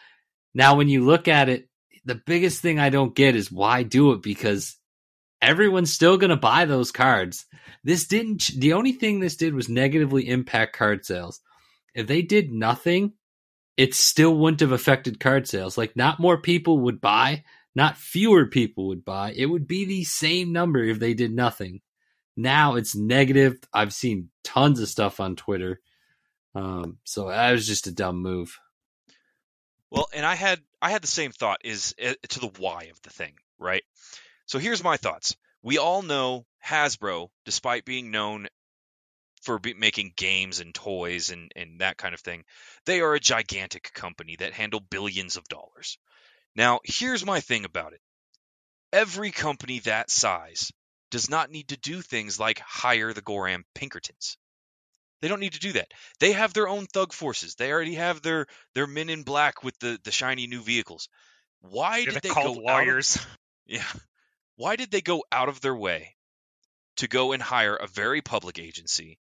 [0.53, 1.69] Now, when you look at it,
[2.03, 4.75] the biggest thing I don't get is why do it because
[5.41, 7.45] everyone's still going to buy those cards.
[7.83, 11.39] This didn't, the only thing this did was negatively impact card sales.
[11.93, 13.13] If they did nothing,
[13.77, 15.77] it still wouldn't have affected card sales.
[15.77, 17.43] Like, not more people would buy,
[17.75, 19.33] not fewer people would buy.
[19.33, 21.81] It would be the same number if they did nothing.
[22.37, 23.57] Now it's negative.
[23.73, 25.81] I've seen tons of stuff on Twitter.
[26.55, 28.57] Um, so that was just a dumb move.
[29.89, 33.01] Well, and I had I had the same thought is uh, to the why of
[33.01, 33.83] the thing, right?
[34.45, 35.35] So here's my thoughts.
[35.61, 38.47] We all know Hasbro, despite being known
[39.41, 42.43] for be- making games and toys and, and that kind of thing,
[42.85, 45.97] they are a gigantic company that handle billions of dollars.
[46.55, 48.01] Now, here's my thing about it
[48.93, 50.71] every company that size
[51.09, 54.37] does not need to do things like hire the Goram Pinkertons.
[55.21, 55.93] They don't need to do that.
[56.19, 57.55] They have their own thug forces.
[57.55, 61.09] They already have their their men in black with the the shiny new vehicles.
[61.61, 62.97] Why Yeah, did they go out of,
[63.65, 63.91] yeah.
[64.55, 66.15] Why did they go out of their way
[66.97, 69.19] to go and hire a very public agency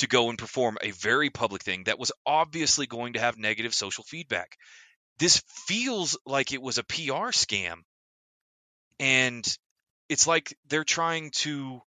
[0.00, 3.74] to go and perform a very public thing that was obviously going to have negative
[3.74, 4.56] social feedback?
[5.18, 7.82] This feels like it was a PR scam.
[8.98, 9.46] And
[10.08, 11.80] it's like they're trying to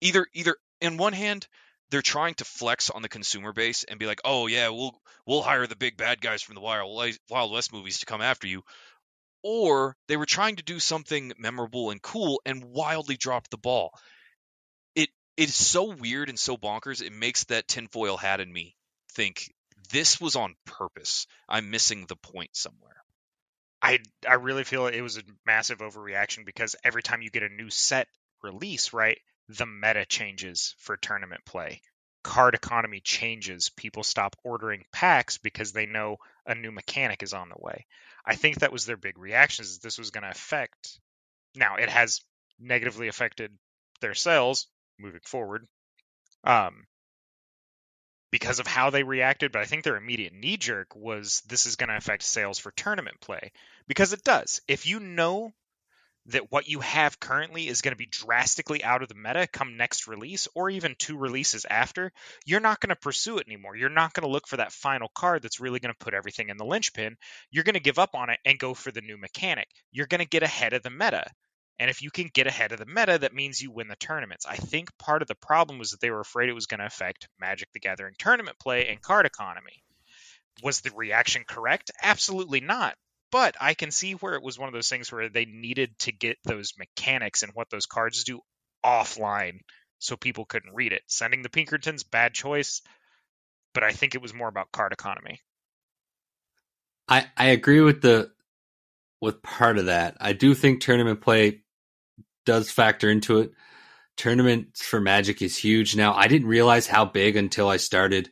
[0.00, 1.46] either either in one hand
[1.90, 5.42] they're trying to flex on the consumer base and be like, "Oh yeah, we'll we'll
[5.42, 8.62] hire the big bad guys from the Wild Wild West movies to come after you,"
[9.42, 13.90] or they were trying to do something memorable and cool and wildly dropped the ball.
[15.38, 17.00] It it is so weird and so bonkers.
[17.00, 18.74] It makes that tinfoil hat in me
[19.12, 19.54] think
[19.92, 21.28] this was on purpose.
[21.48, 22.96] I'm missing the point somewhere.
[23.80, 27.48] I I really feel it was a massive overreaction because every time you get a
[27.48, 28.08] new set
[28.42, 29.16] release, right,
[29.48, 31.82] the meta changes for tournament play.
[32.24, 33.70] Card economy changes.
[33.70, 37.86] People stop ordering packs because they know a new mechanic is on the way.
[38.26, 39.68] I think that was their big reactions.
[39.68, 40.98] Is this was going to affect.
[41.54, 42.22] Now it has
[42.58, 43.56] negatively affected
[44.00, 44.66] their sales
[44.98, 45.66] moving forward,
[46.44, 46.86] um,
[48.30, 49.52] because of how they reacted.
[49.52, 52.70] But I think their immediate knee jerk was this is going to affect sales for
[52.72, 53.52] tournament play
[53.86, 54.60] because it does.
[54.68, 55.52] If you know
[56.28, 59.78] that what you have currently is going to be drastically out of the meta come
[59.78, 62.12] next release or even two releases after,
[62.44, 63.74] you're not going to pursue it anymore.
[63.76, 66.50] You're not going to look for that final card that's really going to put everything
[66.50, 67.16] in the linchpin.
[67.50, 69.68] You're going to give up on it and go for the new mechanic.
[69.90, 71.24] You're going to get ahead of the meta.
[71.78, 74.46] And if you can get ahead of the meta, that means you win the tournaments.
[74.46, 76.86] I think part of the problem was that they were afraid it was going to
[76.86, 79.82] affect Magic the Gathering tournament play and card economy.
[80.62, 81.92] Was the reaction correct?
[82.02, 82.96] Absolutely not.
[83.30, 86.12] But I can see where it was one of those things where they needed to
[86.12, 88.40] get those mechanics and what those cards do
[88.84, 89.60] offline
[89.98, 91.02] so people couldn't read it.
[91.06, 92.82] Sending the Pinkertons, bad choice,
[93.74, 95.40] but I think it was more about card economy.
[97.08, 98.30] I I agree with the
[99.20, 100.16] with part of that.
[100.20, 101.62] I do think tournament play
[102.48, 103.52] does factor into it.
[104.16, 106.14] Tournaments for Magic is huge now.
[106.14, 108.30] I didn't realize how big until I started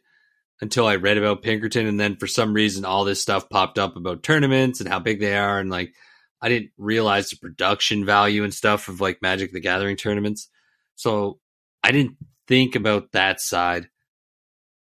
[0.63, 3.95] until I read about Pinkerton and then for some reason all this stuff popped up
[3.95, 5.93] about tournaments and how big they are and like
[6.41, 10.49] I didn't realize the production value and stuff of like Magic the Gathering tournaments.
[10.95, 11.39] So
[11.85, 12.17] I didn't
[12.49, 13.91] think about that side.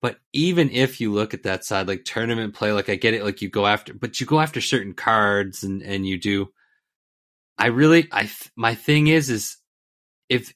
[0.03, 3.23] But even if you look at that side, like tournament play, like I get it,
[3.23, 6.49] like you go after, but you go after certain cards and and you do.
[7.61, 9.57] I really, I my thing is, is
[10.29, 10.53] if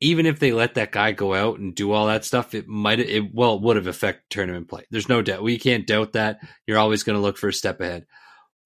[0.00, 3.00] even if they let that guy go out and do all that stuff, it might,
[3.00, 4.84] it well would have affected tournament play.
[4.90, 5.42] There's no doubt.
[5.42, 6.38] We can't doubt that.
[6.66, 8.06] You're always going to look for a step ahead.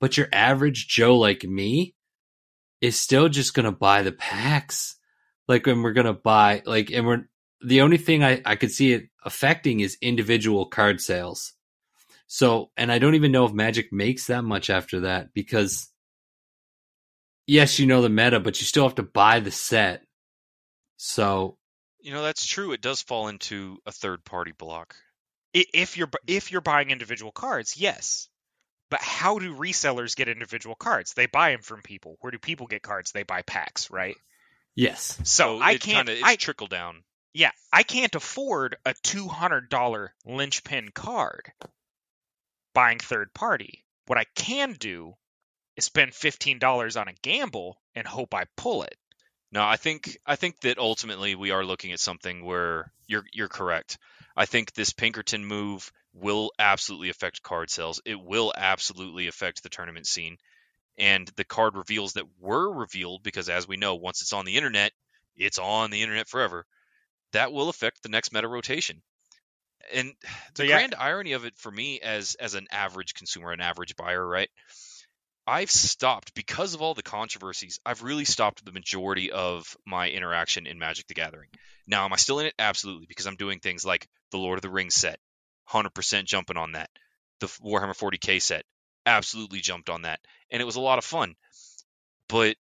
[0.01, 1.95] But your average Joe like me
[2.81, 4.97] is still just going to buy the packs.
[5.49, 7.25] Like when we're going to buy, like, and we're
[7.65, 11.55] the only thing I, I could see it affecting is individual card sales.
[12.27, 15.89] So, and I don't even know if Magic makes that much after that because,
[17.47, 20.05] yes, you know the meta, but you still have to buy the set.
[20.97, 21.59] So,
[22.01, 22.73] You know, that's true.
[22.73, 24.97] It does fall into a third party block.
[25.55, 28.29] If you're if you're buying individual cards, yes.
[28.91, 31.15] But how do resellers get individual cards?
[31.15, 32.17] They buy them from people.
[32.21, 33.13] Where do people get cards?
[33.13, 34.17] They buy packs, right?
[34.75, 35.21] yes.
[35.25, 36.07] So, I it can't.
[36.09, 37.03] Kinda, it's I, trickle down.
[37.35, 41.53] yeah, I can't afford a two hundred dollar linchpin card.
[42.75, 43.85] Buying third party.
[44.07, 45.15] What I can do
[45.77, 48.97] is spend fifteen dollars on a gamble and hope I pull it.
[49.51, 53.49] No, I think I think that ultimately we are looking at something where you're you're
[53.49, 53.99] correct.
[54.37, 58.01] I think this Pinkerton move will absolutely affect card sales.
[58.05, 60.39] It will absolutely affect the tournament scene.
[60.99, 64.57] And the card reveals that were revealed, because as we know, once it's on the
[64.57, 64.93] internet,
[65.37, 66.67] it's on the internet forever.
[67.33, 69.03] That will affect the next meta rotation.
[69.93, 70.15] And
[70.55, 73.61] So the yeah, grand irony of it for me as as an average consumer, an
[73.61, 74.51] average buyer, right?
[75.47, 77.81] I've stopped because of all the controversies.
[77.85, 81.49] I've really stopped the majority of my interaction in Magic the Gathering.
[81.87, 82.55] Now, am I still in it?
[82.59, 85.19] Absolutely, because I'm doing things like the Lord of the Rings set,
[85.71, 86.91] 100% jumping on that.
[87.41, 88.65] The Warhammer 40k set,
[89.05, 91.35] absolutely jumped on that, and it was a lot of fun.
[92.29, 92.57] But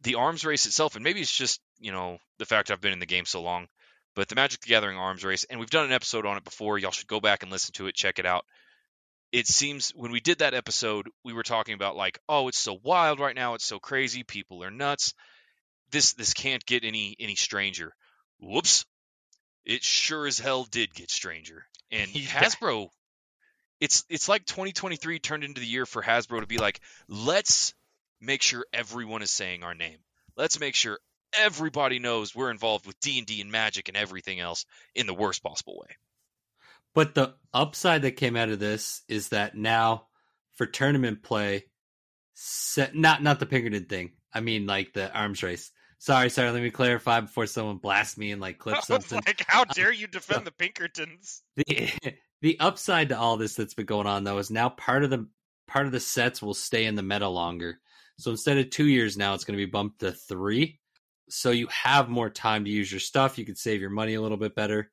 [0.00, 3.00] the arms race itself, and maybe it's just you know the fact I've been in
[3.00, 3.68] the game so long,
[4.14, 6.78] but the Magic the Gathering arms race, and we've done an episode on it before.
[6.78, 8.46] Y'all should go back and listen to it, check it out
[9.34, 12.78] it seems when we did that episode, we were talking about like, oh, it's so
[12.84, 15.12] wild right now, it's so crazy, people are nuts.
[15.90, 17.92] this this can't get any any stranger.
[18.38, 18.86] Whoops.
[19.64, 21.66] It sure as hell did get stranger.
[21.90, 22.28] And Yeah.
[22.28, 22.88] Hasbro
[23.80, 27.74] it's it's like 2023 turned into the year for Hasbro to be like, let's
[28.20, 29.98] make sure everyone is saying our name.
[30.36, 30.98] Let's make sure
[31.36, 35.76] everybody knows we're involved with D&D and Magic and everything else in the worst possible
[35.76, 35.96] way.
[36.94, 40.06] But the upside that came out of this is that now
[40.54, 41.64] for tournament play,
[42.34, 44.12] set, not not the Pinkerton thing.
[44.32, 45.70] I mean, like the arms race.
[45.98, 46.50] Sorry, sorry.
[46.50, 49.20] Let me clarify before someone blasts me and like clips something.
[49.26, 51.42] like, how uh, dare you defend the Pinkertons?
[51.56, 51.90] the
[52.42, 55.26] the upside to all this that's been going on though is now part of the
[55.66, 57.80] part of the sets will stay in the meta longer.
[58.18, 60.78] So instead of two years now, it's going to be bumped to three.
[61.30, 63.38] So you have more time to use your stuff.
[63.38, 64.90] You can save your money a little bit better.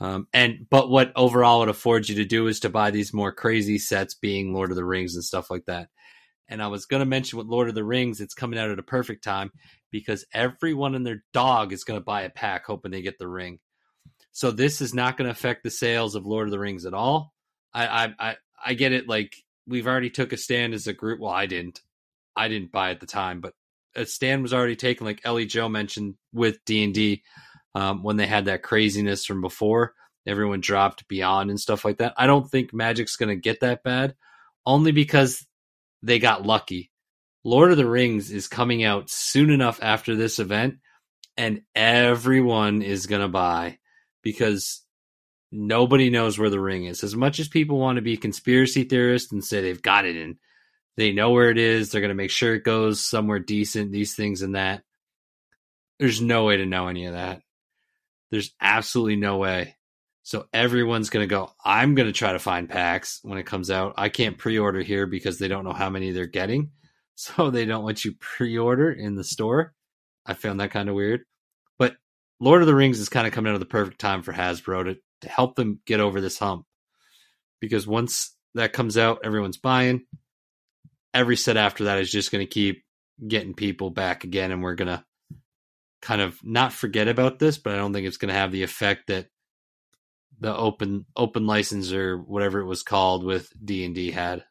[0.00, 3.32] Um, and but what overall it affords you to do is to buy these more
[3.32, 5.88] crazy sets, being Lord of the Rings and stuff like that.
[6.48, 8.78] And I was going to mention with Lord of the Rings, it's coming out at
[8.78, 9.52] a perfect time
[9.90, 13.28] because everyone and their dog is going to buy a pack, hoping they get the
[13.28, 13.60] ring.
[14.32, 16.94] So this is not going to affect the sales of Lord of the Rings at
[16.94, 17.32] all.
[17.72, 19.08] I, I I I get it.
[19.08, 21.20] Like we've already took a stand as a group.
[21.20, 21.80] Well, I didn't.
[22.34, 23.52] I didn't buy at the time, but
[23.94, 25.06] a stand was already taken.
[25.06, 27.22] Like Ellie Joe mentioned with D and D,
[27.74, 29.94] um, when they had that craziness from before,
[30.26, 32.14] everyone dropped beyond and stuff like that.
[32.16, 34.14] I don't think Magic's going to get that bad,
[34.66, 35.46] only because
[36.02, 36.90] they got lucky.
[37.44, 40.76] Lord of the Rings is coming out soon enough after this event,
[41.36, 43.78] and everyone is going to buy
[44.22, 44.82] because
[45.50, 47.02] nobody knows where the ring is.
[47.02, 50.38] As much as people want to be conspiracy theorists and say they've got it in,
[50.96, 51.90] they know where it is.
[51.90, 54.82] They're going to make sure it goes somewhere decent, these things and that.
[55.98, 57.42] There's no way to know any of that.
[58.32, 59.76] There's absolutely no way.
[60.22, 63.70] So everyone's going to go, I'm going to try to find packs when it comes
[63.70, 63.94] out.
[63.98, 66.72] I can't pre order here because they don't know how many they're getting.
[67.14, 69.74] So they don't let you pre order in the store.
[70.24, 71.20] I found that kind of weird.
[71.78, 71.94] But
[72.40, 74.84] Lord of the Rings is kind of coming out of the perfect time for Hasbro
[74.84, 76.64] to, to help them get over this hump.
[77.60, 80.06] Because once that comes out, everyone's buying.
[81.12, 82.82] Every set after that is just going to keep
[83.24, 84.50] getting people back again.
[84.50, 85.04] And we're going to
[86.02, 88.64] kind of not forget about this, but I don't think it's going to have the
[88.64, 89.28] effect that
[90.40, 94.44] the open open license or whatever it was called with D and D had.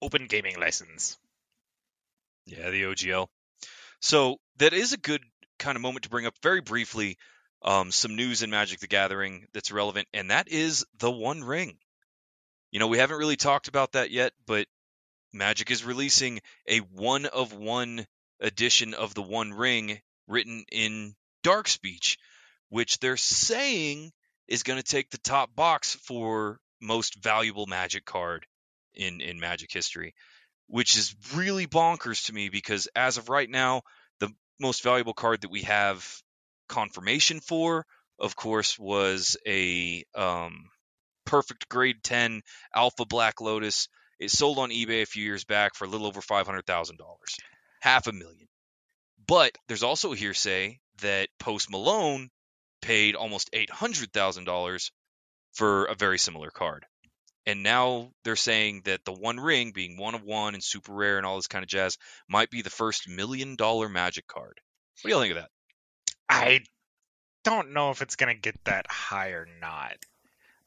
[0.00, 1.16] Open gaming license.
[2.44, 3.26] Yeah, the OGL.
[4.00, 5.22] So that is a good
[5.58, 7.16] kind of moment to bring up very briefly
[7.62, 11.78] um, some news in Magic the Gathering that's relevant, and that is the One Ring.
[12.70, 14.66] You know, we haven't really talked about that yet, but
[15.32, 18.06] Magic is releasing a one of one
[18.40, 22.18] edition of the One Ring written in Dark Speech,
[22.68, 24.12] which they're saying
[24.46, 28.46] is going to take the top box for most valuable Magic card
[28.94, 30.14] in in Magic history
[30.68, 33.82] which is really bonkers to me because as of right now,
[34.20, 36.06] the most valuable card that we have
[36.68, 37.84] confirmation for,
[38.20, 40.68] of course, was a um,
[41.24, 42.42] perfect grade 10
[42.74, 43.88] Alpha Black Lotus.
[44.20, 46.98] It sold on eBay a few years back for a little over $500,000,
[47.80, 48.48] half a million.
[49.28, 52.30] But there's also hearsay that Post Malone
[52.82, 54.90] paid almost $800,000
[55.52, 56.84] for a very similar card
[57.46, 61.16] and now they're saying that the one ring being one of one and super rare
[61.16, 61.96] and all this kind of jazz
[62.28, 64.60] might be the first million dollar magic card
[65.02, 65.50] what do you think of that
[66.28, 66.60] I
[67.44, 69.94] don't know if it's gonna get that high or not.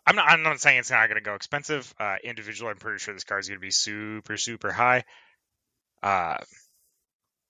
[0.06, 0.30] I'm not.
[0.30, 1.94] I'm not saying it's not gonna go expensive.
[2.00, 5.04] Uh, individual, I'm pretty sure this card's gonna be super, super high.
[6.02, 6.38] Uh,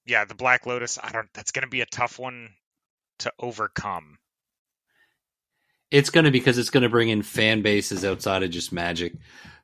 [0.05, 0.99] yeah, the Black Lotus.
[1.01, 1.29] I don't.
[1.33, 2.49] That's gonna be a tough one
[3.19, 4.17] to overcome.
[5.89, 9.13] It's going to because it's going to bring in fan bases outside of just Magic.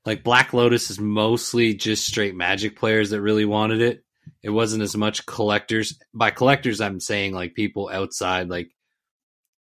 [0.06, 4.04] Like Black Lotus is mostly just straight Magic players that really wanted it.
[4.43, 5.97] It wasn't as much collectors.
[6.13, 8.69] By collectors, I'm saying like people outside, like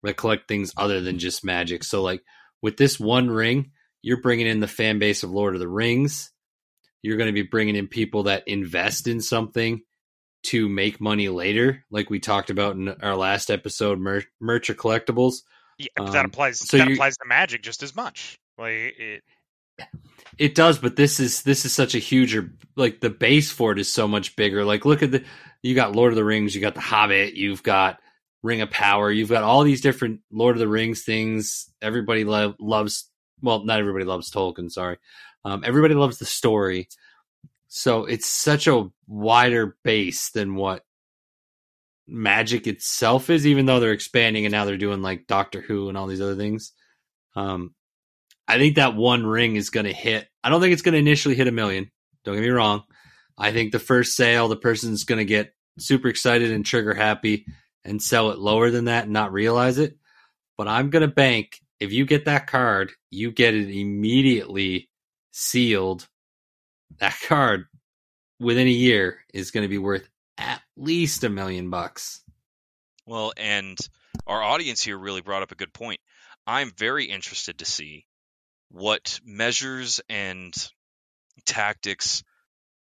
[0.03, 1.83] that collect things other than just Magic.
[1.83, 2.21] So like
[2.61, 6.31] with this one ring, you're bringing in the fan base of Lord of the Rings.
[7.01, 9.81] You're going to be bringing in people that invest in something
[10.47, 14.73] to make money later, like we talked about in our last episode, mer- merch or
[14.75, 15.41] collectibles.
[15.77, 16.59] Yeah, but that Um, applies.
[16.59, 18.37] so that applies to Magic just as much.
[18.57, 19.23] Like it.
[20.37, 23.79] It does, but this is this is such a huger like the base for it
[23.79, 24.65] is so much bigger.
[24.65, 25.23] Like look at the
[25.63, 27.99] you got Lord of the Rings, you got The Hobbit, you've got
[28.43, 31.71] Ring of Power, you've got all these different Lord of the Rings things.
[31.81, 33.09] Everybody lo- loves
[33.41, 34.97] well, not everybody loves Tolkien, sorry.
[35.45, 36.89] Um, everybody loves the story.
[37.77, 40.83] So it's such a wider base than what
[42.07, 45.97] Magic itself is, even though they're expanding and now they're doing like Doctor Who and
[45.97, 46.71] all these other things.
[47.35, 47.75] Um,
[48.47, 50.27] I think that one ring is going to hit.
[50.43, 51.91] I don't think it's going to initially hit a million.
[52.23, 52.83] Don't get me wrong.
[53.37, 57.45] I think the first sale, the person's going to get super excited and trigger happy,
[57.83, 59.97] and sell it lower than that and not realize it.
[60.57, 64.89] But I'm going to bank if you get that card, you get it immediately
[65.31, 66.07] sealed.
[66.99, 67.65] That card
[68.39, 72.23] within a year is going to be worth at least a million bucks.
[73.05, 73.77] Well, and
[74.25, 75.99] our audience here really brought up a good point.
[76.45, 78.05] I'm very interested to see
[78.69, 80.53] what measures and
[81.45, 82.23] tactics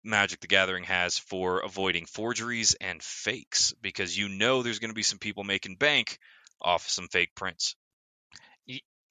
[0.04, 4.94] Magic the Gathering has for avoiding forgeries and fakes because you know there's going to
[4.94, 6.18] be some people making bank
[6.60, 7.74] off some fake prints.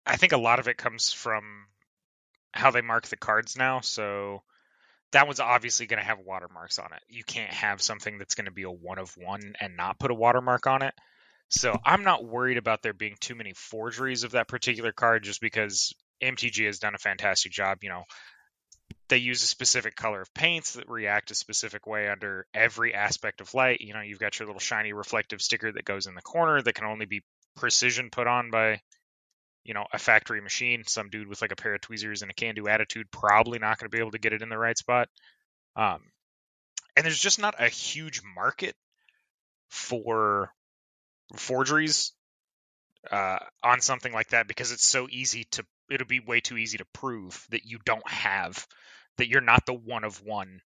[0.05, 1.67] I think a lot of it comes from
[2.53, 3.81] how they mark the cards now.
[3.81, 4.43] So
[5.11, 7.01] that one's obviously going to have watermarks on it.
[7.07, 10.11] You can't have something that's going to be a one of one and not put
[10.11, 10.93] a watermark on it.
[11.49, 15.39] So I'm not worried about there being too many forgeries of that particular card just
[15.39, 17.79] because MTG has done a fantastic job.
[17.83, 18.03] You know,
[19.07, 23.39] they use a specific color of paints that react a specific way under every aspect
[23.39, 23.79] of light.
[23.79, 26.75] You know, you've got your little shiny reflective sticker that goes in the corner that
[26.75, 27.23] can only be
[27.55, 28.81] precision put on by,
[29.67, 30.83] you know, a factory machine.
[30.87, 33.77] Some dude with like a pair of tweezers and a can do attitude probably not
[33.77, 35.09] going to be able to get it in the right spot.
[35.75, 35.99] Um,
[36.95, 38.75] and there's just not a huge market
[39.69, 40.49] for
[41.35, 42.13] forgeries
[43.11, 46.77] uh, on something like that because it's so easy to it'll be way too easy
[46.77, 48.65] to prove that you don't have
[49.17, 50.61] that you're not the one of one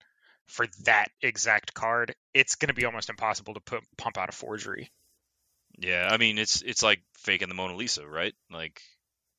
[0.47, 4.33] for that exact card it's going to be almost impossible to put, pump out a
[4.33, 4.91] forgery
[5.79, 8.35] Yeah, I mean it's it's like faking the Mona Lisa, right?
[8.51, 8.81] Like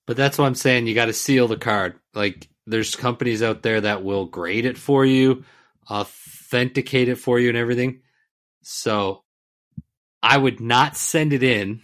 [0.08, 0.88] But that's what I'm saying.
[0.88, 2.00] You got to seal the card.
[2.14, 5.44] Like, there's companies out there that will grade it for you,
[5.90, 8.02] authenticate it for you, and everything.
[8.64, 9.24] So,
[10.24, 11.82] I would not send it in.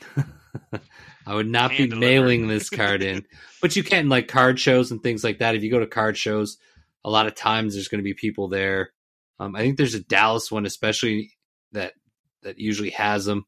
[1.28, 2.00] I would not Hand be delivered.
[2.00, 3.26] mailing this card in.
[3.62, 5.56] but you can, like, card shows and things like that.
[5.56, 6.58] If you go to card shows,
[7.04, 8.92] a lot of times there's going to be people there.
[9.40, 11.32] Um, I think there's a Dallas one, especially
[11.74, 11.94] that
[12.44, 13.46] that usually has them.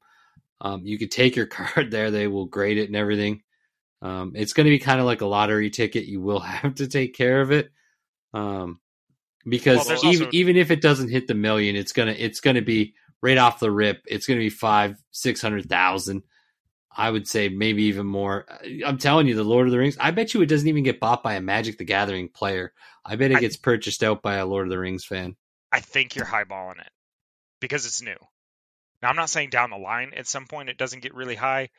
[0.61, 3.43] Um, you could take your card there; they will grade it and everything.
[4.01, 6.05] Um, it's going to be kind of like a lottery ticket.
[6.05, 7.71] You will have to take care of it,
[8.33, 8.79] um,
[9.47, 12.61] because Well, even also- even if it doesn't hit the million, it's gonna it's gonna
[12.61, 14.03] be right off the rip.
[14.07, 16.23] It's gonna be five six hundred thousand.
[16.99, 18.47] I would say maybe even more.
[18.83, 19.97] I'm telling you, the Lord of the Rings.
[19.99, 22.73] I bet you it doesn't even get bought by a Magic the Gathering player.
[23.05, 25.35] I bet it I- gets purchased out by a Lord of the Rings fan.
[25.71, 26.89] i think you're highballing it
[27.61, 28.15] because it's new
[29.01, 31.69] now i'm not saying down the line at some point it doesn't get really high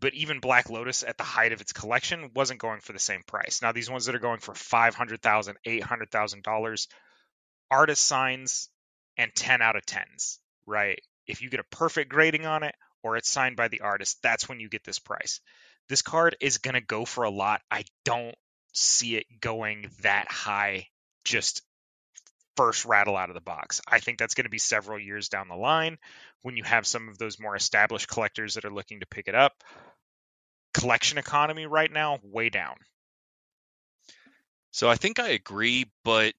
[0.00, 3.22] but even black lotus at the height of its collection wasn't going for the same
[3.26, 3.60] price.
[3.62, 6.86] Now these ones that are going for $500000 $800000
[7.70, 8.68] artist signs
[9.16, 11.00] and 10 out of 10s right?
[11.26, 14.48] If you get a perfect grading on it or it's signed by the artist that's
[14.48, 15.40] when you get this price.
[15.88, 17.62] This card is going to go for a lot.
[17.70, 18.34] I don't
[18.72, 20.88] see it going that high
[21.24, 21.62] just
[22.56, 23.80] first rattle out of the box.
[23.86, 25.98] I think that's going to be several years down the line
[26.42, 29.34] when you have some of those more established collectors that are looking to pick it
[29.34, 29.52] up
[30.74, 32.76] collection economy right now way down
[34.76, 36.34] So I think I agree, but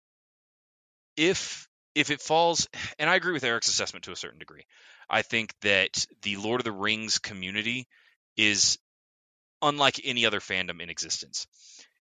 [1.15, 2.67] if if it falls,
[2.99, 4.67] and I agree with Eric's assessment to a certain degree,
[5.09, 7.87] I think that the Lord of the Rings community
[8.37, 8.77] is
[9.63, 11.47] unlike any other fandom in existence.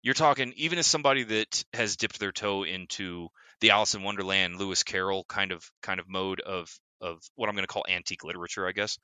[0.03, 3.28] You're talking even as somebody that has dipped their toe into
[3.61, 7.55] the Alice in Wonderland, Lewis Carroll kind of kind of mode of of what I'm
[7.55, 8.99] going to call antique literature, I guess.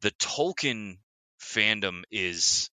[0.00, 0.98] The Tolkien
[1.40, 2.70] fandom is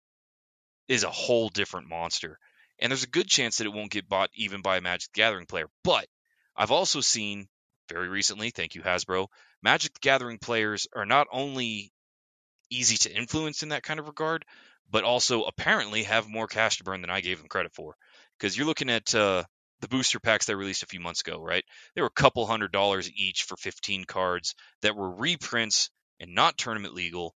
[0.87, 2.39] is a whole different monster
[2.79, 5.17] and there's a good chance that it won't get bought even by a Magic the
[5.17, 5.69] Gathering player.
[5.83, 6.07] But
[6.55, 7.47] I've also seen
[7.89, 9.27] very recently, thank you Hasbro,
[9.63, 11.91] Magic the Gathering players are not only
[12.69, 14.45] easy to influence in that kind of regard,
[14.89, 17.95] but also apparently have more cash to burn than I gave them credit for.
[18.37, 19.43] Because you're looking at uh,
[19.81, 21.63] the booster packs they released a few months ago, right?
[21.95, 26.57] They were a couple hundred dollars each for 15 cards that were reprints and not
[26.57, 27.35] tournament legal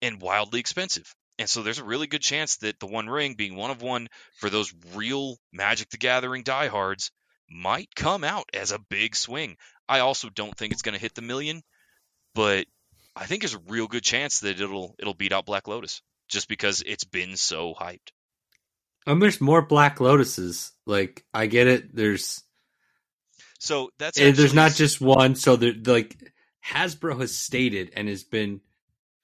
[0.00, 1.14] and wildly expensive.
[1.38, 4.08] And so there's a really good chance that the One Ring, being one of one
[4.36, 7.10] for those real Magic the Gathering diehards,
[7.48, 9.56] might come out as a big swing.
[9.88, 11.62] I also don't think it's going to hit the million,
[12.34, 12.66] but
[13.14, 16.48] I think there's a real good chance that it'll it'll beat out Black Lotus just
[16.48, 18.10] because it's been so hyped.
[19.06, 20.72] And there's more Black Lotuses.
[20.86, 21.94] Like I get it.
[21.94, 22.42] There's
[23.58, 25.34] So that's and there's not just one.
[25.34, 26.16] So there, like
[26.66, 28.60] Hasbro has stated and has been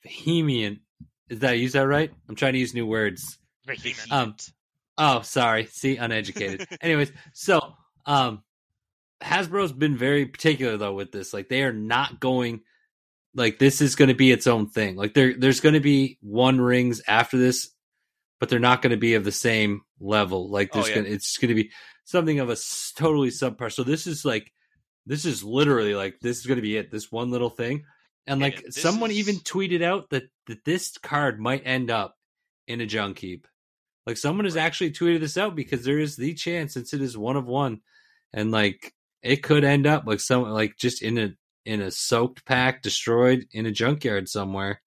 [0.05, 0.81] vehement.
[1.29, 2.13] Is that use that right?
[2.29, 3.39] I'm trying to use new words.
[3.67, 4.13] Vehement.
[4.13, 4.35] Um,
[4.99, 5.67] Oh, sorry.
[5.67, 6.67] See, uneducated.
[6.81, 7.75] Anyways, so
[8.05, 8.43] um
[9.23, 11.33] Hasbro's been very particular though with this.
[11.33, 12.63] Like they are not going
[13.35, 14.97] like this is going to be its own thing.
[14.97, 17.71] Like there there's going to be one rings after this,
[18.41, 20.51] but they're not going to be of the same level.
[20.51, 20.95] Like Oh, there's yeah.
[20.97, 21.71] going to it's going to be
[22.05, 22.57] something of a
[22.97, 23.73] totally subpar.
[23.73, 24.53] So this is like
[25.07, 26.91] this is literally like this is going to be it.
[26.91, 27.85] This one little thing
[28.27, 32.15] And like this someone even tweeted out that, that this card might end up
[32.67, 33.47] in a junk heap.
[34.07, 34.63] Like someone has Right.
[34.65, 37.81] actually tweeted this out because there is the chance since it is one of one
[38.33, 41.31] and like it could end up like some like just in a
[41.65, 44.81] in a soaked pack destroyed in a junkyard somewhere.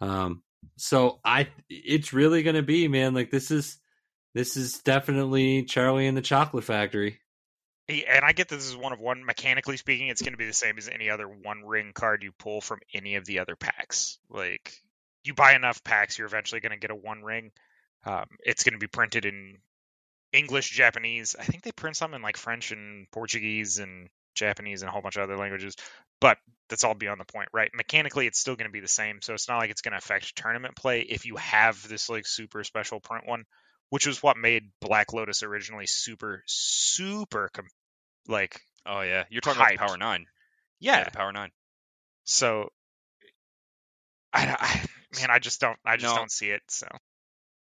[0.00, 0.42] Um
[0.76, 3.78] so I it's really to be man like this is
[4.34, 7.20] this is definitely Charlie and the Chocolate Factory.
[7.88, 9.24] And I get this is one of one.
[9.24, 12.32] Mechanically speaking, it's going to be the same as any other one ring card you
[12.38, 14.18] pull from any of the other packs.
[14.28, 14.72] Like
[15.24, 17.52] you buy enough packs, you're eventually going to get a one ring.
[18.04, 19.56] Um, it's going to be printed in
[20.32, 21.34] English, Japanese.
[21.38, 25.02] I think they print some in like French and Portuguese and Japanese and a whole
[25.02, 25.76] bunch of other languages.
[26.20, 26.38] But
[26.68, 27.70] that's all beyond the point, right?
[27.74, 29.20] Mechanically, it's still going to be the same.
[29.22, 32.26] So it's not like it's going to affect tournament play if you have this like
[32.26, 33.44] super special print one,
[33.90, 37.68] which was what made Black Lotus originally super, super com-
[38.28, 39.78] like Oh yeah, you're talking about Hyped.
[39.80, 40.26] the Power Nine.
[40.80, 41.04] yeah.
[41.04, 41.50] the Power Nine.
[42.24, 42.70] So
[44.32, 46.18] I, I man, I just don't, I just No.
[46.18, 46.62] don't see it.
[46.68, 46.88] So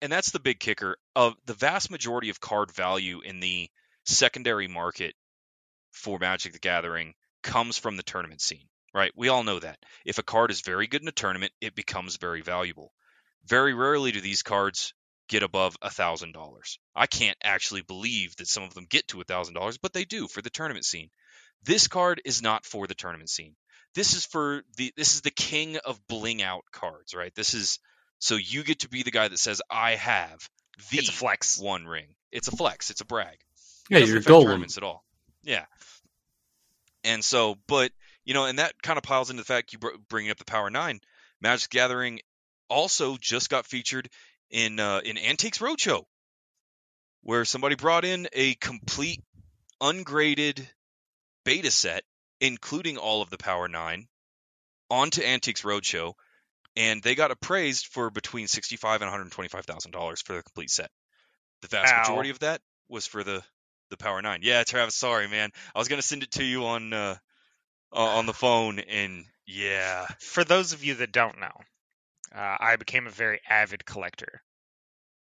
[0.02, 3.70] and that's the big kicker of the vast majority of card value in the
[4.06, 5.16] secondary market
[5.92, 7.14] for Magic the Gathering
[7.44, 8.68] comes from the tournament scene,
[8.98, 9.12] right?
[9.16, 9.78] We all know that.
[10.06, 12.92] If a card is very good in a tournament, it becomes very valuable.
[13.46, 14.94] Very rarely do these cards
[15.30, 16.80] get above a thousand dollars.
[16.96, 20.04] I can't actually believe that some of them get to a thousand dollars, but they
[20.06, 21.10] do for the tournament scene.
[21.64, 23.56] This card is not for the tournament scene.
[23.96, 27.34] This is for the this is the king of bling out cards, right?
[27.36, 27.80] This is
[28.20, 30.40] so you get to be the guy that says I have
[30.92, 31.60] the it's a flex.
[31.60, 32.08] one ring.
[32.32, 32.90] It's a flex.
[32.90, 33.38] It's a brag.
[33.90, 34.44] Yeah, Doesn't you're affect golem.
[34.46, 35.04] tournaments at all.
[35.44, 35.66] Yeah.
[37.04, 37.92] And so, but
[38.28, 40.46] you know, and that kind of piles into the fact you br- bringing up the
[40.46, 41.00] Power Nine.
[41.42, 42.20] Magic Gathering
[42.70, 44.10] also just got featured
[44.52, 46.04] in uh, in Antiques Roadshow,
[47.24, 49.24] where somebody brought in a complete
[49.80, 50.68] ungraded
[51.46, 52.04] beta set,
[52.42, 54.08] including all of the Power Nine,
[54.90, 56.14] onto Antiques Roadshow,
[56.76, 60.44] and they got appraised for between sixty-five and one hundred twenty-five thousand dollars for the
[60.44, 60.92] complete set.
[61.62, 62.00] The vast Ow.
[62.00, 62.60] majority of that
[62.90, 63.42] was for the
[63.90, 64.42] the Power Nine.
[64.44, 65.50] Yeah, Travis, sorry, man.
[65.74, 67.16] I was gonna send it to you on uh,
[67.94, 71.54] uh, on the phone, and yeah, For those of you that don't know,
[72.36, 74.42] uh, I became a very avid collector,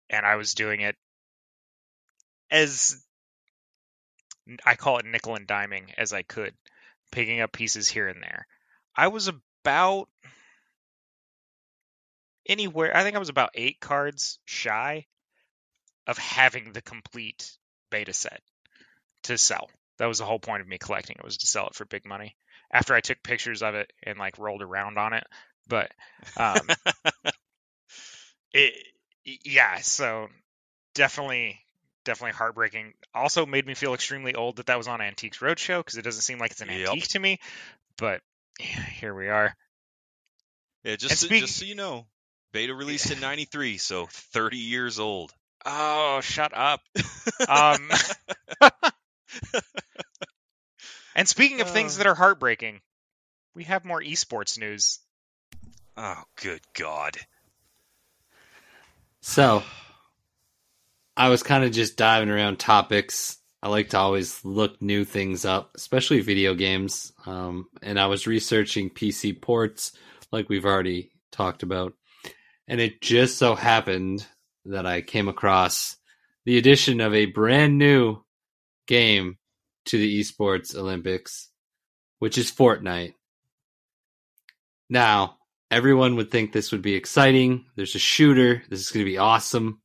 [0.10, 0.95] and I was doing it
[2.49, 3.02] as
[4.66, 6.54] I call it nickel and diming as I could,
[7.12, 8.47] picking up pieces here and there.
[8.95, 10.10] I was about
[12.45, 12.95] anywhere.
[12.95, 15.06] I think I was about eight cards shy
[16.08, 17.52] of having the complete
[17.89, 18.41] beta set
[19.24, 19.70] to sell.
[20.02, 22.08] That was the whole point of me collecting it was to sell it for big
[22.08, 22.36] money.
[22.74, 25.24] After I took pictures of it and like rolled around on it,
[25.68, 25.91] but
[26.38, 26.68] um,
[28.56, 28.74] it
[29.45, 29.78] yeah.
[29.82, 30.28] So
[30.95, 31.60] definitely,
[32.04, 32.93] definitely heartbreaking.
[33.14, 36.24] Also made me feel extremely old that that was on Antiques Roadshow because it doesn't
[36.24, 36.89] seem like it's an Yep.
[36.89, 37.38] antique to me.
[37.99, 38.22] But
[38.60, 39.56] yeah, here we are.
[40.84, 40.95] yeah.
[40.95, 42.08] Just so, speak- just so you know,
[42.54, 45.32] beta released in '93, so 30 years old.
[45.64, 46.82] Oh, shut up.
[47.47, 47.89] Um,
[51.16, 51.97] and speaking of things Uh.
[51.99, 52.82] that are heartbreaking,
[53.55, 54.99] we have more esports news.
[55.97, 57.18] oh, good God.
[59.22, 59.64] So
[61.16, 63.38] I was kind of just diving around topics.
[63.62, 67.12] I like to always look new things up, especially video games.
[67.26, 69.91] Um, and I was researching PC ports,
[70.32, 71.93] like we've already talked about.
[72.68, 74.26] And it just so happened
[74.66, 75.97] that I came across
[76.45, 78.24] the addition of a brand new
[78.88, 79.38] game
[79.86, 81.49] to the esports Olympics,
[82.19, 83.13] which is Fortnite.
[84.89, 85.38] Now,
[85.69, 87.65] everyone would think this would be exciting.
[87.75, 88.63] There's a shooter.
[88.69, 89.82] This is going to be awesome.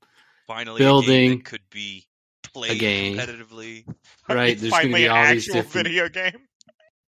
[0.46, 2.06] Finally, a Building could be
[2.52, 3.16] played game.
[3.16, 3.84] competitively.
[4.28, 6.32] Right, there's gonna Finally, be all these different- video game.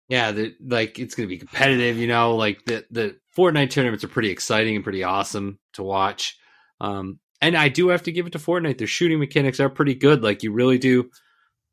[0.09, 1.97] Yeah, the, like it's going to be competitive.
[1.97, 6.37] You know, like the the Fortnite tournaments are pretty exciting and pretty awesome to watch.
[6.79, 8.77] Um, and I do have to give it to Fortnite.
[8.77, 10.21] Their shooting mechanics are pretty good.
[10.21, 11.09] Like you really do,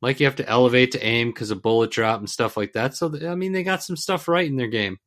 [0.02, 2.94] like you have to elevate to aim because of bullet drop and stuff like that.
[2.94, 4.98] So I mean, they got some stuff right in their game.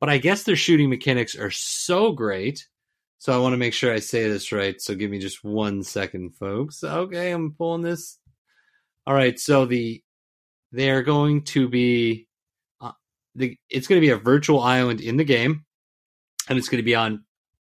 [0.00, 2.66] But I guess their shooting mechanics are so great.
[3.18, 4.80] So I want to make sure I say this right.
[4.80, 6.82] So give me just one second, folks.
[6.82, 8.18] Okay, I'm pulling this.
[9.06, 10.02] All right, so the
[10.72, 12.28] they are going to be
[13.34, 15.64] the, it's going to be a virtual island in the game,
[16.48, 17.24] and it's going to be on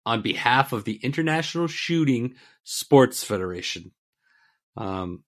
[0.06, 3.92] on behalf of the International Shooting Sports Federation.
[4.76, 5.24] Um,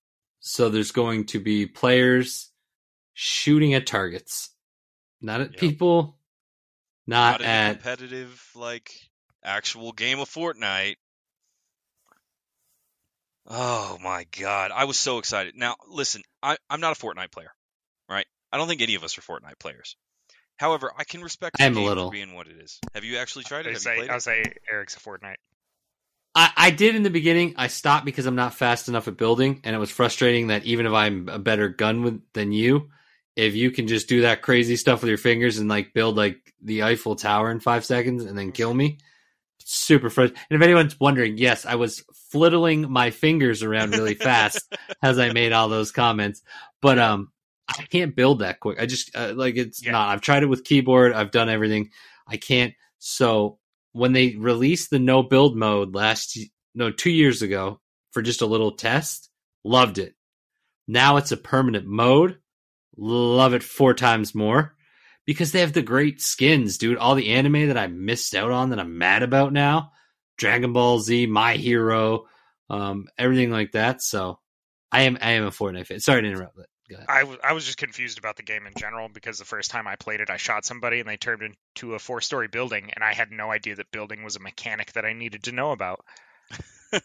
[0.47, 2.51] so there's going to be players
[3.13, 4.51] shooting at targets,
[5.19, 5.59] not at Yep.
[5.59, 6.19] people,
[7.07, 8.93] not, Not in a at competitive, like
[9.43, 10.97] actual game of Fortnite.
[13.47, 15.55] Oh my god, I was so excited.
[15.55, 17.51] Now, listen, I, I'm not a Fortnite player,
[18.07, 18.27] right?
[18.51, 19.95] I don't think any of us are Fortnite players.
[20.57, 22.09] However, I can respect I the am a game little.
[22.09, 22.79] for being what it is.
[22.93, 23.65] Have you actually tried it?
[23.65, 24.21] Have you say, played I it?
[24.21, 25.37] say Eric's a Fortnite.
[26.35, 27.53] I, I did in the beginning.
[27.57, 30.85] I stopped because I'm not fast enough at building, and it was frustrating that even
[30.85, 32.89] if I'm a better gun with, than you,
[33.35, 36.53] if you can just do that crazy stuff with your fingers and like build like
[36.61, 38.97] the Eiffel Tower in five seconds and then kill me,
[39.59, 40.43] super frustrating.
[40.49, 45.31] And if anyone's wondering, yes, I was flittling my fingers around really fast as I
[45.31, 46.41] made all those comments,
[46.81, 47.31] but um,
[47.69, 48.79] I can't build that quick.
[48.81, 49.93] I just uh, like it's Yeah.
[49.93, 50.09] not.
[50.09, 51.13] I've tried it with keyboard.
[51.13, 51.91] I've done everything.
[52.27, 52.73] I can't.
[52.99, 53.59] So
[53.95, 56.37] when they released the no build mode last
[56.73, 57.79] no two years ago
[58.11, 59.29] for just a little test,
[59.63, 60.15] loved it.
[60.85, 62.39] Now it's a permanent mode.
[62.97, 64.75] Love it four times more
[65.25, 66.97] because they have the great skins, dude.
[66.97, 69.93] All the anime that I missed out on that I'm mad about now,
[70.37, 72.25] Dragon Ball Z, My Hero,
[72.69, 74.01] um, everything like that.
[74.01, 74.39] So
[74.91, 76.01] I am I am a Fortnite fan.
[76.01, 76.57] Sorry to interrupt.
[76.57, 76.65] But.
[77.07, 79.87] I, w- I was just confused about the game in general because the first time
[79.87, 83.03] I played it, I shot somebody and they turned into a four story building, and
[83.03, 86.05] I had no idea that building was a mechanic that I needed to know about.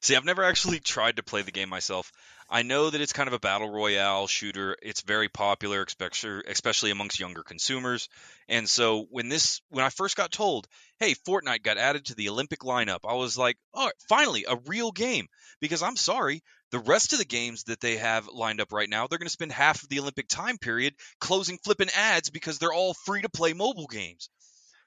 [0.00, 2.12] See, I've never actually tried to play the game myself.
[2.48, 4.76] I know that it's kind of a battle royale shooter.
[4.82, 8.08] It's very popular, especially especially amongst younger consumers.
[8.48, 10.68] And so when this when I first got told,
[10.98, 14.92] "Hey, Fortnite got added to the Olympic lineup," I was like, "Oh, finally a real
[14.92, 15.28] game."
[15.60, 16.42] Because I'm sorry,
[16.74, 19.32] the rest of the games that they have lined up right now, they're going to
[19.32, 23.28] spend half of the Olympic time period closing flipping ads because they're all free to
[23.28, 24.28] play mobile games.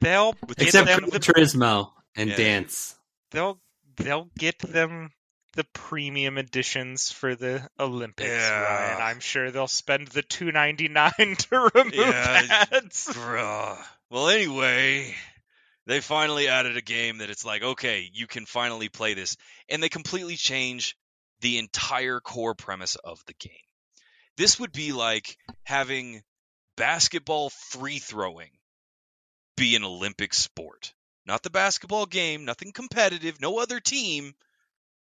[0.02, 2.36] They'll get Except them the, Turismo and Yeah.
[2.36, 2.94] Dance.
[3.32, 3.60] they'll
[3.96, 5.12] they'll get them
[5.54, 8.62] the premium editions for the Olympics, Yeah.
[8.62, 9.02] Ryan.
[9.02, 13.08] I'm sure they'll spend the two ninety nine to remove Yeah, ads.
[13.08, 13.78] Bruh.
[14.12, 15.16] Well, anyway,
[15.88, 19.38] they finally added a game that it's like, okay, you can finally play this.
[19.70, 20.96] And they completely change
[21.42, 23.52] the entire core premise of the game.
[24.38, 26.22] This would be like having
[26.76, 28.52] basketball free throwing
[29.58, 30.94] be an Olympic sport.
[31.26, 34.34] Not the basketball game, nothing competitive, no other team.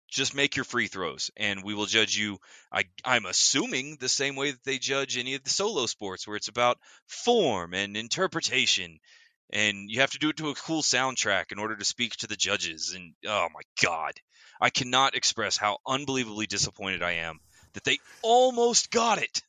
[0.10, 2.38] Just make your free throws, and we will judge you.
[2.72, 6.36] I, I'm assuming the same way that they judge any of the solo sports, where
[6.36, 9.00] it's about form and interpretation,
[9.50, 12.28] and you have to do it to a cool soundtrack in order to speak to
[12.28, 12.94] the judges.
[12.94, 14.14] And oh my god,
[14.64, 17.42] I cannot express how unbelievably disappointed I am
[17.74, 19.42] that they almost got it.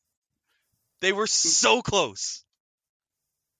[1.00, 2.42] They were so close.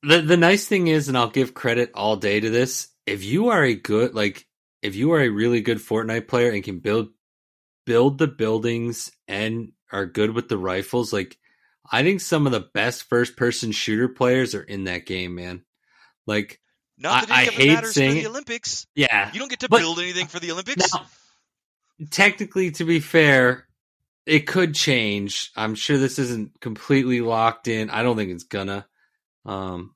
[0.03, 2.89] The the nice thing is, and I'll give credit all day to this.
[3.07, 4.47] If you are a good like,
[4.83, 7.11] if you are a really good Fortnite player and can build
[7.87, 11.39] build the buildings and are good with the rifles, like
[11.89, 15.63] I think some of the best first person shooter players are in that game, man.
[16.27, 16.61] Like,
[16.99, 18.27] Not that I- I hate matters for saying the.
[18.27, 18.87] Olympics.
[18.97, 20.93] yeah, You don't get to build anything for the Olympics.
[20.93, 21.07] Now,
[22.11, 23.67] technically, to be fair,
[24.27, 25.51] it could change.
[25.57, 27.91] I'm sure this isn't completely locked in.
[27.91, 28.87] I don't think it's gonna.
[29.45, 29.95] Um,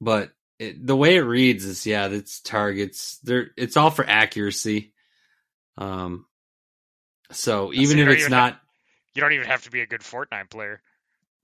[0.00, 3.18] but it, the way it reads is, yeah, it's targets.
[3.24, 4.92] There, it's all for accuracy.
[5.78, 6.26] Um,
[7.30, 8.60] so even See, if it's you- not,
[9.14, 10.80] You don't even have to be a good Fortnite player.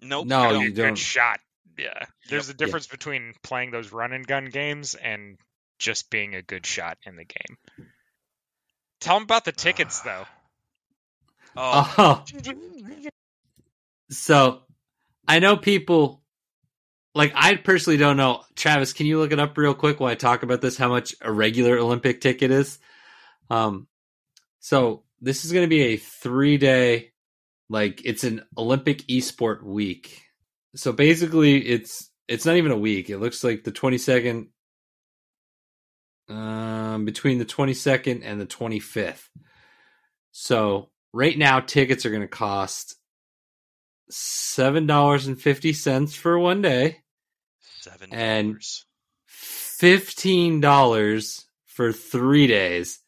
[0.00, 0.26] nope.
[0.26, 0.62] No, I Be don't.
[0.64, 0.98] you good don't.
[0.98, 1.40] shot.
[1.78, 2.04] Yeah.
[2.28, 2.54] There's Yep.
[2.54, 5.38] a difference between playing those run and gun games and
[5.78, 7.56] just being a good shot in the game.
[9.00, 10.24] Tell them about the tickets, though.
[11.56, 12.24] Oh, oh,
[14.10, 14.60] so
[15.26, 16.22] I know people.
[17.14, 18.42] Like I personally don't know.
[18.54, 20.76] Travis, can you look it up real quick while I talk about this?
[20.76, 22.78] How much a regular Olympic ticket is?
[23.50, 23.88] Um,
[24.60, 27.12] so this is going to be a three day,
[27.68, 30.22] like it's an Olympic esport week.
[30.76, 33.10] So basically, it's it's not even a week.
[33.10, 34.48] It looks like the twenty second,
[36.28, 39.28] um, between the twenty second and the twenty fifth.
[40.32, 42.96] So right now, tickets are going to cost
[44.10, 46.98] seven dollars and fifty cents for one day,
[47.80, 48.62] seven and-
[49.26, 53.00] fifteen dollars for three days.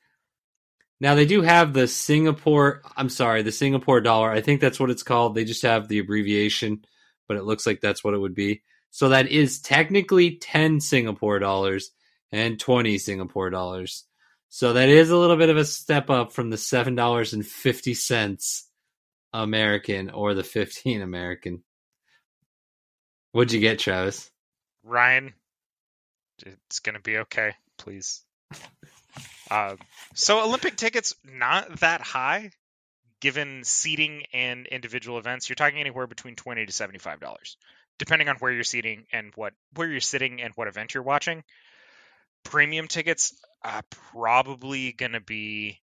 [1.01, 2.83] Now they do have the Singapore.
[2.97, 4.31] I'm sorry, the Singapore dollar.
[4.31, 5.35] I think that's what it's called.
[5.35, 6.85] They just have the abbreviation,
[7.27, 8.63] but it looks like that's what it would be.
[8.91, 11.91] So that is technically ten Singapore dollars
[12.33, 14.05] and twenty Singapore dollars.
[14.49, 17.47] So that is a little bit of a step up from the seven dollars and
[17.47, 18.69] fifty cents
[19.33, 21.63] American or the fifteen American.
[23.33, 24.29] What'd you get, Travis?
[24.83, 25.35] Ryan,
[26.45, 27.55] it's going to be okay.
[27.79, 28.23] Please.
[29.51, 29.77] Uh,
[30.15, 32.51] so Olympic tickets not that high,
[33.21, 35.49] given seating and individual events.
[35.49, 37.57] You're talking anywhere between twenty to seventy five dollars,
[37.99, 41.45] depending on where you're seating and what where you're sitting and what event you're watching.
[42.45, 43.35] Premium tickets
[43.65, 43.83] uh,
[44.13, 45.81] probably going to be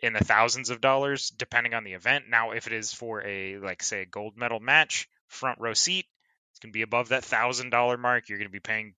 [0.00, 2.26] in the thousands of dollars, depending on the event.
[2.28, 6.06] Now, if it is for a like say a gold medal match, front row seat,
[6.58, 8.28] It's going to be above that thousand dollar mark.
[8.28, 8.94] You're going to be paying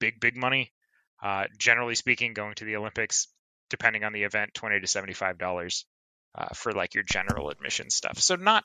[0.00, 0.72] big, big money.
[1.22, 3.28] Uh, generally speaking, going to the Olympics,
[3.70, 5.84] depending on the event, twenty to seventy-five dollars
[6.34, 8.18] uh, for like your general admission stuff.
[8.18, 8.64] So not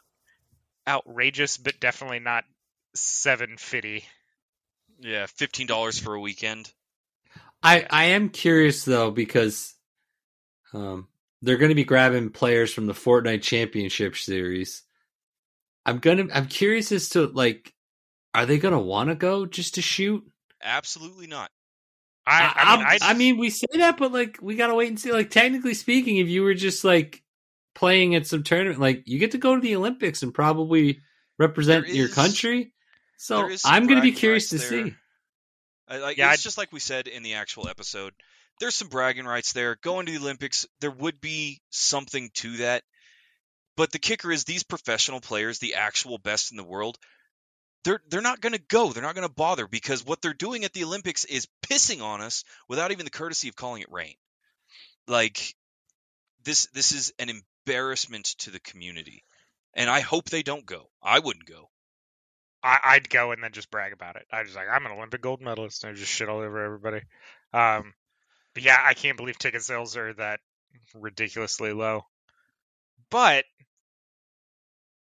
[0.88, 2.44] outrageous, but definitely not
[2.96, 4.04] seven fifty.
[5.04, 6.72] Yeah, fifteen dollars for a weekend.
[7.62, 9.74] I I am curious though because
[10.74, 11.08] um
[11.42, 14.84] they're going to be grabbing players from the Fortnite Championship series.
[15.86, 17.74] I'm gonna I'm curious as to like,
[18.34, 20.24] are they gonna want to go just to shoot?
[20.62, 21.52] Absolutely not.
[22.26, 24.98] I, I, mean, I, I mean, we say that, but like, we gotta wait and
[24.98, 25.12] see.
[25.12, 27.22] Like, technically speaking, if you were just like
[27.76, 31.02] playing at some tournament, like, you get to go to the Olympics and probably
[31.38, 32.73] represent There your country.
[33.24, 34.70] So there is some I'm gonna be curious to there.
[34.88, 34.96] see.
[35.88, 38.14] I, like, Yeah, it's I'd- just like we said in the actual episode.
[38.60, 39.76] There's some bragging rights there.
[39.76, 42.84] Going to the Olympics, there would be something to that.
[43.76, 47.00] But the kicker is these professional players, the actual best in the world,
[47.84, 48.92] they're they're not going to go.
[48.94, 52.22] They're not going to bother because what they're doing at the Olympics is pissing on
[52.22, 54.16] us without even the courtesy of calling it rain.
[55.08, 55.56] Like
[56.44, 59.24] this this is an embarrassment to the community.
[59.74, 60.90] And I hope they don't go.
[61.02, 61.70] I wouldn't go.
[62.64, 64.26] I, I'd go and then just brag about it.
[64.32, 67.02] I was like, I'm an Olympic gold medalist, and I just shit all over everybody.
[67.54, 67.94] Um,
[68.54, 70.40] but yeah, I can't believe ticket sales are that
[70.96, 72.06] ridiculously low.
[73.10, 73.46] But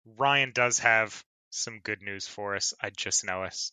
[0.05, 2.75] Ryan does have some good news for us.
[2.81, 3.73] I just know us.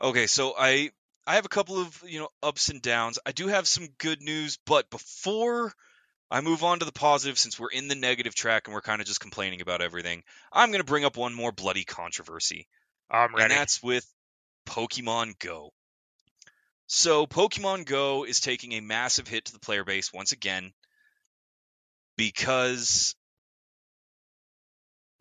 [0.00, 0.90] Okay, so I
[1.26, 3.18] I have a couple of you know ups and downs.
[3.26, 5.74] I do have some good news, but before
[6.30, 9.00] I move on to the positive, since we're in the negative track and we're kind
[9.00, 10.22] of just complaining about everything,
[10.52, 12.68] I'm going to bring up one more bloody controversy,
[13.10, 14.06] I'm and that's with
[14.66, 15.72] Pokemon Go.
[16.86, 20.72] So Pokemon Go is taking a massive hit to the player base once again
[22.16, 23.14] because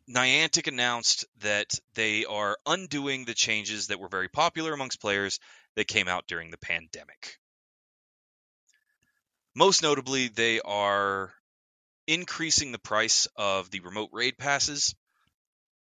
[0.09, 5.39] Niantic announced that they are undoing the changes that were very popular amongst players
[5.75, 7.37] that came out during the pandemic.
[9.57, 11.33] Most notably, they are
[12.05, 14.93] increasing the price of the remote raid passes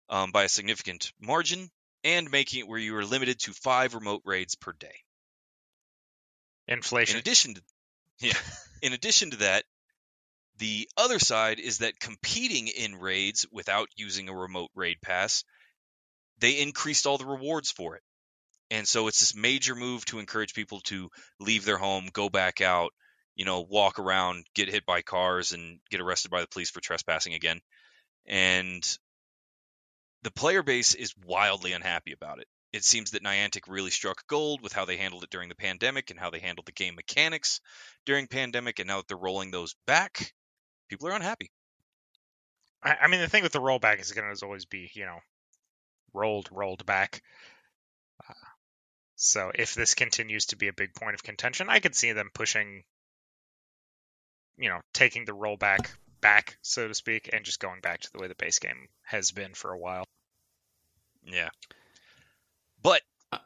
[0.09, 1.71] um, by a significant margin
[2.03, 4.97] and making it where you are limited to five remote raids per day.
[6.67, 7.15] Inflation.
[7.15, 7.63] In addition to
[8.27, 8.39] yeah,
[8.83, 9.63] in addition to that,
[10.59, 15.45] the other side is that competing in raids without using a remote raid pass,
[16.39, 18.03] they increased all the rewards for it.
[18.73, 22.61] And so it's this major move to encourage people to leave their home, go back
[22.61, 22.93] out,
[23.35, 26.81] you know, walk around, get hit by cars and get arrested by the police for
[26.81, 27.61] trespassing again.
[28.27, 28.87] And
[30.23, 32.47] the player base is wildly unhappy about it.
[32.73, 36.11] It seems that Niantic really struck gold with how they handled it during the pandemic
[36.11, 37.61] and how they handled the game mechanics
[38.07, 40.33] during pandemic and now that they're rolling those back,
[40.89, 41.51] people are unhappy.
[42.83, 45.19] I, I mean, the thing with the rollback is going to always be, you know,
[46.15, 47.23] rolled, rolled back.
[48.27, 48.35] Uh,
[49.17, 52.31] so if this continues to be a big point of contention, I could see them
[52.33, 52.85] pushing,
[54.57, 55.89] you know, taking the rollback
[56.21, 59.31] back, so to speak, and just going back to the way the base game has
[59.31, 60.05] been for a while.
[61.25, 61.51] Yeah.
[62.83, 63.03] But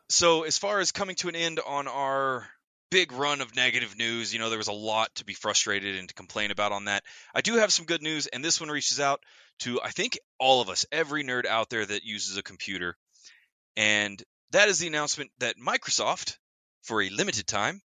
[0.08, 2.46] so as far as coming to an end on our
[2.90, 6.08] big run of negative news, you know, there was a lot to be frustrated and
[6.08, 7.02] to complain about on that.
[7.34, 9.20] I do have some good news, and this one reaches out
[9.60, 12.96] to I think all of us, every nerd out there that uses a computer.
[13.76, 16.36] And that is the announcement that Microsoft,
[16.82, 17.80] for a limited time,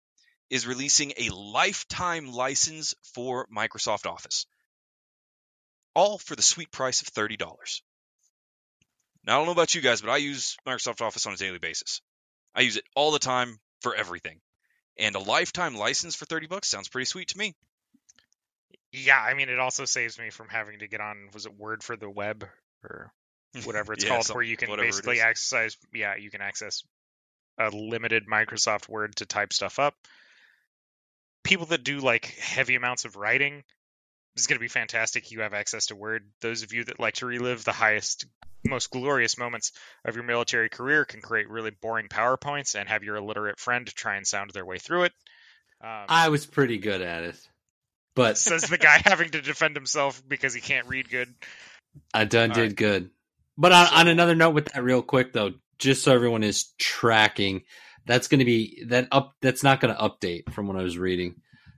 [0.50, 4.46] is releasing a lifetime license for Microsoft Office.
[5.94, 7.38] All for the sweet price of $30.
[9.26, 11.60] Now, I don't know about you guys, but I use Microsoft Office on a daily
[11.60, 12.02] basis.
[12.56, 14.40] I use it all the time for everything.
[14.98, 17.56] And a lifetime license for 30 bucks sounds pretty sweet to me.
[18.92, 21.84] Yeah, I mean, it also saves me from having to get on, was it Word
[21.84, 22.48] for the Web
[22.84, 23.12] or
[23.66, 25.22] whatever it's Yeah, called, where you can basically is.
[25.22, 26.84] access, yeah, you can access
[27.60, 29.96] a limited Microsoft Word to type stuff up.
[31.44, 33.64] People that do like heavy amounts of writing,
[34.40, 35.32] is going to be fantastic.
[35.32, 36.24] You have access to Word.
[36.42, 38.26] Those of you that like to relive the highest,
[38.66, 39.72] most glorious moments
[40.06, 44.16] of your military career can create really boring PowerPoints and have your illiterate friend try
[44.16, 45.14] and sound their way through it.
[45.82, 47.50] Um, I was pretty good at it,
[48.16, 51.34] but says the guy having to defend himself because he can't read good.
[52.14, 52.76] I done All did right.
[52.76, 53.10] good.
[53.58, 57.64] But on, on another note, with that, real quick though, just so everyone is tracking,
[58.10, 59.36] that's going to be that up.
[59.40, 61.36] That's not going to update from what I was reading.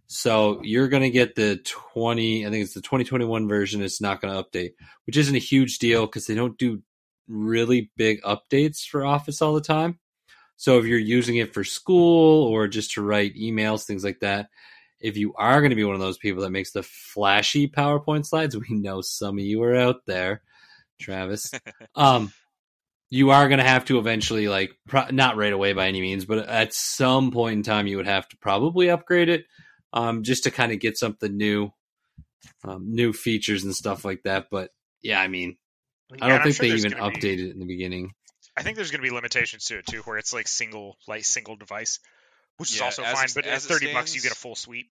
[0.07, 1.57] So you're going to get the
[1.91, 2.47] 20.
[2.47, 3.81] I think it's the 2021 version.
[3.81, 4.71] It's not going to update,
[5.05, 6.81] which isn't a huge deal because they don't do
[7.27, 9.99] really big updates for Office all the time.
[10.55, 14.47] So if you're using it for school or just to write emails, things like that,
[15.01, 18.25] if you are going to be one of those people that makes the flashy PowerPoint
[18.25, 20.43] slides, we know some of you are out there,
[20.97, 21.51] Travis.
[21.95, 22.31] um,
[23.11, 26.23] you are going to have to eventually, like, pro- not right away by any means,
[26.23, 29.45] but at some point in time, you would have to probably upgrade it
[29.91, 31.71] um, just to kind of get something new,
[32.63, 34.47] um, new features and stuff like that.
[34.49, 35.57] But yeah, I mean,
[36.21, 38.13] I don't think sure they even updated be, it in the beginning.
[38.55, 41.25] I think there's going to be limitations to it too, where it's like single, like
[41.25, 41.99] single device,
[42.57, 43.27] which yeah, is also fine.
[43.35, 44.87] but at thirty stands, bucks, you get a full suite.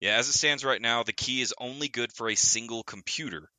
[0.00, 3.50] Yeah, as it stands right now, the key is only good for a single computer.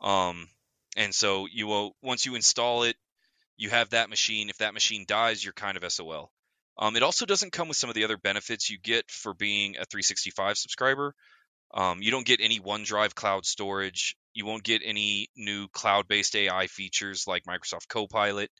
[0.00, 0.48] Um,
[0.96, 2.96] and so you will once you install it,
[3.56, 4.50] you have that machine.
[4.50, 6.30] If that machine dies, you're kind of SOL.
[6.78, 9.72] Um, it also doesn't come with some of the other benefits you get for being
[9.72, 11.14] a 365 subscriber.
[11.74, 14.16] Um, you don't get any OneDrive cloud storage.
[14.32, 18.50] You won't get any new cloud-based AI features like Microsoft Copilot.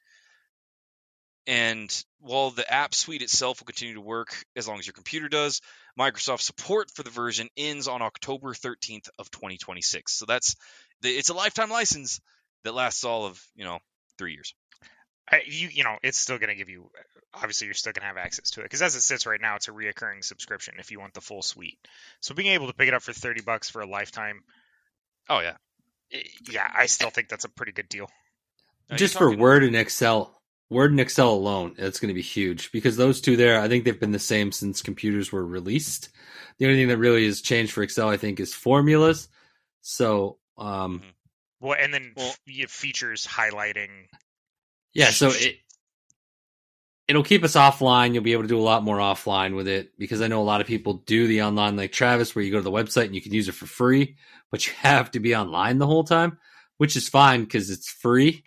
[1.46, 5.30] And while the app suite itself will continue to work as long as your computer
[5.30, 5.62] does,
[5.98, 10.12] Microsoft support for the version ends on October 13th of 2026.
[10.12, 10.56] So that's
[11.02, 12.20] it's a lifetime license
[12.64, 13.78] that lasts all of you know
[14.18, 14.54] three years.
[15.30, 16.90] I, you you know it's still going to give you
[17.34, 19.56] obviously you're still going to have access to it because as it sits right now
[19.56, 21.78] it's a reoccurring subscription if you want the full suite.
[22.20, 24.40] So being able to pick it up for 30 bucks for a lifetime
[25.28, 25.56] oh yeah.
[26.50, 28.08] Yeah i still think that's a pretty good deal.
[28.94, 30.40] Just for word and excel
[30.70, 33.84] word and excel alone it's going to be huge because those two there i think
[33.84, 36.08] they've been the same since computers were released.
[36.58, 39.28] The only thing that really has changed for excel i think is formulas.
[39.82, 41.08] So um mm-hmm.
[41.60, 42.34] well and then well,
[42.68, 43.90] features highlighting
[44.94, 45.56] yeah so it
[47.08, 48.12] it'll keep us offline.
[48.12, 50.44] You'll be able to do a lot more offline with it because I know a
[50.44, 53.14] lot of people do the online like Travis, where you go to the website and
[53.14, 54.16] you can use it for free,
[54.52, 56.38] but you have to be online the whole time,
[56.76, 58.44] which is fine because it's free.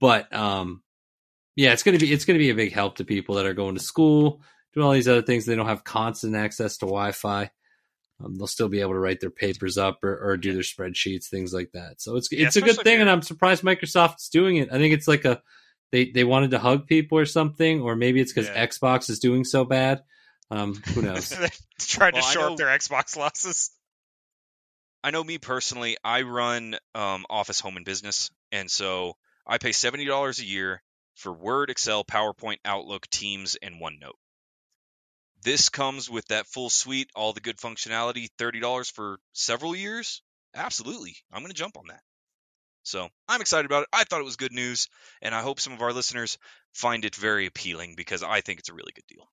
[0.00, 0.82] But um,
[1.56, 3.74] yeah, it's gonna be it's gonna be a big help to people that are going
[3.74, 4.42] to school,
[4.72, 5.44] doing all these other things.
[5.44, 7.50] They don't have constant access to Wi-Fi.
[8.24, 11.26] Um, they'll still be able to write their papers up or, or do their spreadsheets,
[11.26, 12.00] things like that.
[12.00, 14.70] So it's it's a good thing, and I'm surprised Microsoft's doing it.
[14.72, 15.42] I think it's like a
[15.92, 18.66] they they wanted to hug people or something, or maybe it's because yeah.
[18.66, 20.02] Xbox is doing so bad.
[20.50, 21.30] Um, who knows?
[21.78, 23.70] trying well, to shore up their Xbox losses.
[25.04, 25.98] I know me personally.
[26.02, 30.82] I run um, Office Home and Business, and so I pay seventy dollars a year
[31.14, 34.16] for Word, Excel, PowerPoint, Outlook, Teams, and OneNote.
[35.42, 38.28] This comes with that full suite, all the good functionality.
[38.38, 40.22] Thirty dollars for several years.
[40.54, 42.02] Absolutely, I'm going to jump on that.
[42.82, 43.88] So I'm excited about it.
[43.92, 44.88] I thought it was good news,
[45.20, 46.38] and I hope some of our listeners
[46.72, 49.28] find it very appealing because I think it's a really good deal.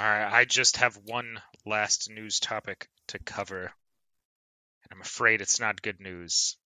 [0.00, 5.60] All right, I just have one last news topic to cover, and I'm afraid it's
[5.60, 6.56] not good news.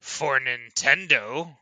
[0.00, 1.54] For Nintendo,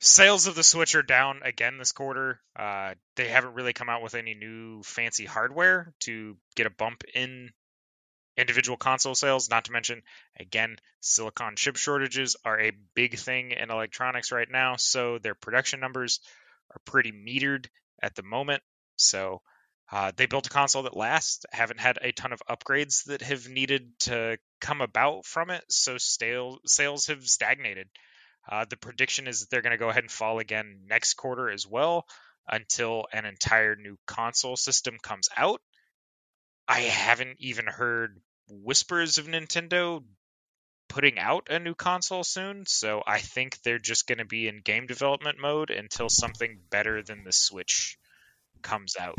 [0.00, 2.40] sales of the Switch are down again this quarter.
[2.56, 7.04] Uh, they haven't really come out with any new fancy hardware to get a bump
[7.14, 7.50] in
[8.36, 10.00] individual console sales, not to mention,
[10.38, 14.76] again, silicon chip shortages are a big thing in electronics right now.
[14.76, 16.20] So their production numbers
[16.70, 17.66] are pretty metered
[18.00, 18.62] at the moment.
[18.96, 19.42] So
[19.90, 23.48] uh, they built a console that lasts, haven't had a ton of upgrades that have
[23.48, 25.64] needed to come about from it.
[25.68, 27.88] So stale, sales have stagnated.
[28.48, 31.50] Uh, the prediction is that they're going to go ahead and fall again next quarter
[31.50, 32.06] as well
[32.48, 35.60] until an entire new console system comes out.
[36.66, 40.02] I haven't even heard whispers of Nintendo
[40.88, 44.60] putting out a new console soon, so I think they're just going to be in
[44.60, 47.98] game development mode until something better than the Switch
[48.62, 49.18] comes out.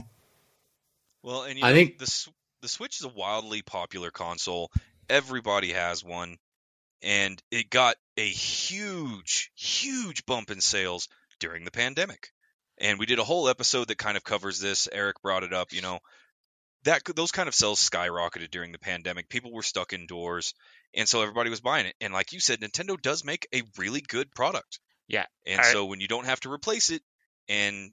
[1.21, 2.27] Well, and I know, think the
[2.61, 4.71] the Switch is a wildly popular console.
[5.09, 6.37] Everybody has one,
[7.01, 11.07] and it got a huge, huge bump in sales
[11.39, 12.33] during the pandemic.
[12.77, 14.89] And we did a whole episode that kind of covers this.
[14.91, 15.71] Eric brought it up.
[15.71, 15.99] You know,
[16.83, 19.29] that those kind of sales skyrocketed during the pandemic.
[19.29, 20.53] People were stuck indoors,
[20.93, 21.95] and so everybody was buying it.
[22.01, 24.79] And like you said, Nintendo does make a really good product.
[25.07, 25.25] Yeah.
[25.45, 27.01] And I, so when you don't have to replace it,
[27.47, 27.91] and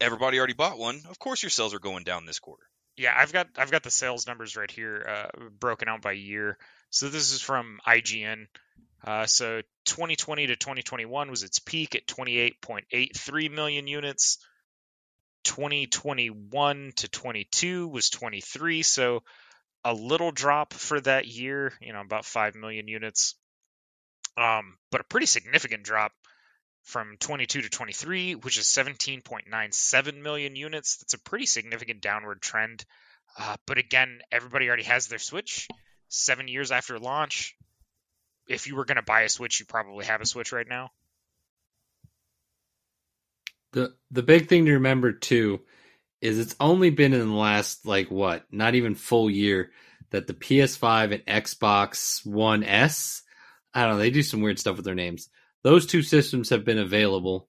[0.00, 2.64] everybody already bought one, of course your sales are going down this quarter.
[2.96, 6.56] Yeah, I've got I've got the sales numbers right here, uh, broken out by year.
[6.90, 8.46] So this is from IGN.
[9.04, 14.38] Uh, so 2020 to 2021 was its peak at 28.83 million units.
[15.44, 19.22] 2021 to 22 was 23, so
[19.84, 23.36] a little drop for that year, you know, about 5 million units.
[24.36, 26.12] Um, but a pretty significant drop
[26.82, 30.96] from 22 to 23, which is 17.97 million units.
[30.96, 32.84] That's a pretty significant downward trend.
[33.38, 35.68] Uh, but again, everybody already has their Switch.
[36.08, 37.55] Seven years after launch,
[38.46, 40.90] if you were going to buy a Switch, you probably have a Switch right now.
[43.72, 45.60] The the big thing to remember too
[46.20, 49.70] is it's only been in the last like what, not even full year
[50.10, 53.22] that the PS5 and Xbox One S
[53.76, 53.98] I don't know.
[53.98, 55.28] They do some weird stuff with their names.
[55.62, 57.46] Those two systems have been available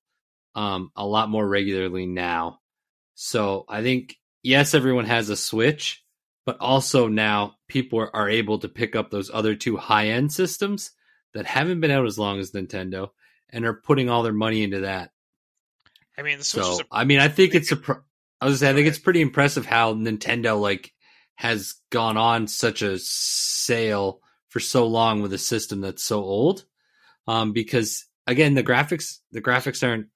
[0.55, 2.59] um, a lot more regularly now.
[3.15, 6.03] So I think yes, everyone has a Switch,
[6.47, 10.31] but also now people are, are able to pick up those other two high end
[10.31, 10.91] systems
[11.33, 13.09] that haven't been out as long as Nintendo
[13.49, 15.11] and are putting all their money into that.
[16.17, 17.75] I mean, the Switch So a I mean, I think it's a.
[17.75, 18.01] Pro-
[18.39, 18.93] I was say, I think ahead.
[18.93, 20.93] it's pretty impressive how Nintendo like
[21.35, 26.63] has gone on such a sale for so long with a system that's so old.
[27.27, 30.07] Um, because again, the graphics the graphics aren't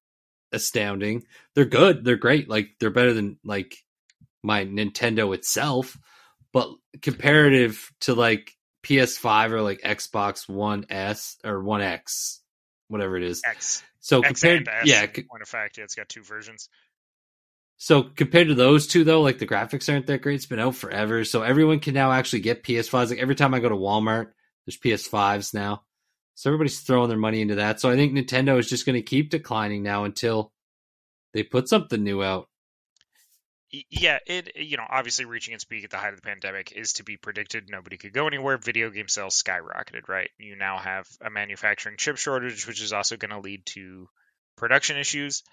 [0.53, 1.23] astounding.
[1.55, 2.05] They're good.
[2.05, 2.47] They're great.
[2.47, 3.75] Like they're better than like
[4.41, 5.97] my Nintendo itself.
[6.53, 6.69] But
[7.01, 12.41] comparative to like PS5 or like Xbox One S or One X,
[12.87, 13.41] whatever it is.
[13.45, 13.83] X.
[13.99, 14.85] So X compared, S.
[14.85, 16.69] yeah, in point of fact, yeah, it's got two versions.
[17.77, 20.35] So compared to those two, though, like the graphics aren't that great.
[20.35, 23.09] It's been out forever, so everyone can now actually get PS5s.
[23.09, 24.31] Like every time I go to Walmart,
[24.65, 25.83] there's PS5s now,
[26.35, 27.79] so everybody's throwing their money into that.
[27.79, 30.51] So I think Nintendo is just going to keep declining now until
[31.33, 32.49] they put something new out.
[33.71, 36.93] Yeah, it you know obviously reaching its peak at the height of the pandemic is
[36.93, 37.69] to be predicted.
[37.69, 38.57] Nobody could go anywhere.
[38.57, 40.09] Video game sales skyrocketed.
[40.09, 44.09] Right, you now have a manufacturing chip shortage, which is also going to lead to
[44.57, 45.43] production issues.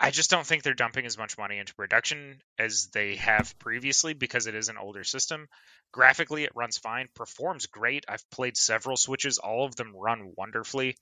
[0.00, 4.12] I just don't think they're dumping as much money into production as they have previously
[4.12, 5.48] because it is an older system.
[5.92, 8.04] Graphically, it runs fine, performs great.
[8.08, 10.96] I've played several Switches, all of them run wonderfully.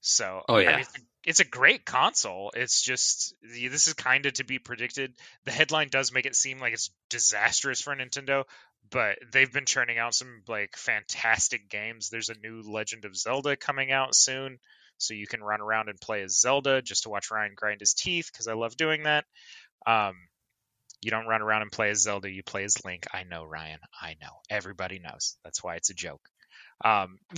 [0.00, 0.78] So, Oh, I mean, yeah.
[0.80, 2.50] it's, a, it's a great console.
[2.54, 5.12] It's just this is kind of to be predicted.
[5.44, 8.44] The headline does make it seem like it's disastrous for Nintendo,
[8.90, 12.08] but they've been churning out some like fantastic games.
[12.10, 14.58] There's a new Legend of Zelda coming out soon,
[14.96, 17.94] so you can run around and play as Zelda just to watch Ryan grind his
[17.94, 19.24] teeth because I love doing that.
[19.86, 20.14] Um,
[21.00, 23.06] you don't run around and play as Zelda, you play as Link.
[23.12, 23.78] I know, Ryan.
[24.00, 24.30] I know.
[24.50, 25.36] Everybody knows.
[25.44, 26.28] That's why it's a joke.
[26.84, 27.18] Um,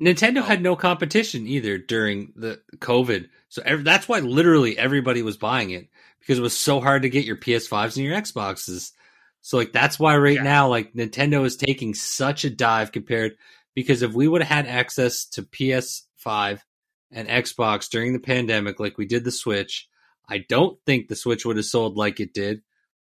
[0.00, 0.62] Nintendo had oh.
[0.62, 5.88] no competition either during the COVID, so ev- that's why literally everybody was buying it
[6.20, 8.92] because it was so hard to get your PS5s and your Xboxes.
[9.40, 10.42] So like that's why right Yeah.
[10.42, 13.36] now like Nintendo is taking such a dive compared
[13.74, 16.60] because if we would have had access to PS5
[17.10, 19.88] and Xbox during the pandemic like we did the Switch,
[20.28, 22.62] I don't think the Switch would have sold like it did.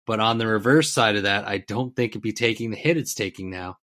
[0.06, 2.98] But on the reverse side of that, I don't think it'd be taking the hit
[2.98, 3.78] it's taking now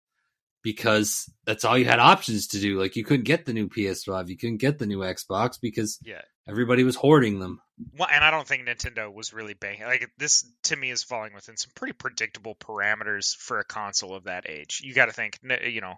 [0.66, 2.80] because that's all you had options to do.
[2.80, 6.22] Like you couldn't get the new PS5, you couldn't get the new Xbox because yeah.
[6.49, 7.61] everybody was hoarding them.
[7.95, 9.86] Well, and I don't think Nintendo was really banking.
[9.86, 14.24] Like this, to me, is falling within some pretty predictable parameters for a console of
[14.24, 14.82] that age.
[14.84, 15.93] You got to think, you know,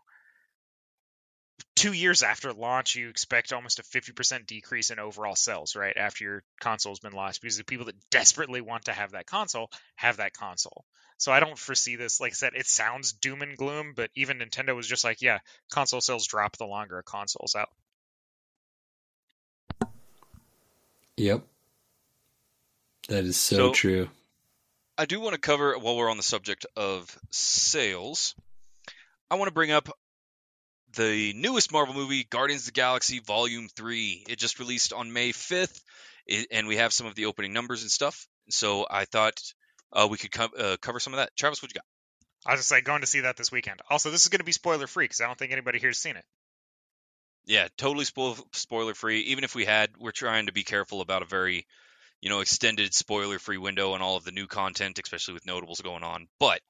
[1.78, 5.96] two years after launch, you expect almost a fifty percent decrease in overall sales, right?
[5.96, 9.70] After your console's been launched, because the people that desperately want to have that console
[9.96, 10.84] have that console.
[11.18, 12.20] So I don't foresee this.
[12.22, 15.40] Like I said, it sounds doom and gloom, but even Nintendo was just like, yeah,
[15.72, 17.70] console sales drop the longer a console's out.
[21.18, 21.42] Yep.
[23.10, 24.10] That is so, So- true.
[25.00, 28.34] I do want to cover while we're on the subject of sales.
[29.30, 29.90] I want to bring up
[30.94, 34.26] the newest Marvel movie, Guardians of the Galaxy Volume 3.
[34.28, 35.82] It just released on May 5th,
[36.52, 38.28] and we have some of the opening numbers and stuff.
[38.50, 39.40] So I thought
[39.94, 41.36] uh, we could co- uh, cover some of that.
[41.36, 41.86] Travis, what you got?
[42.46, 43.82] I was just like going to see that this weekend.
[43.90, 46.16] Also, this is going to be spoiler free because I don't think anybody here's seen
[46.16, 46.26] it.
[47.46, 49.22] Yeah, totally spoil- spoiler free.
[49.22, 51.66] Even if we had, we're trying to be careful about a very,
[52.22, 55.82] you know, extended spoiler free window and all of the new content, especially with notables
[55.82, 56.28] going on.
[56.40, 56.62] But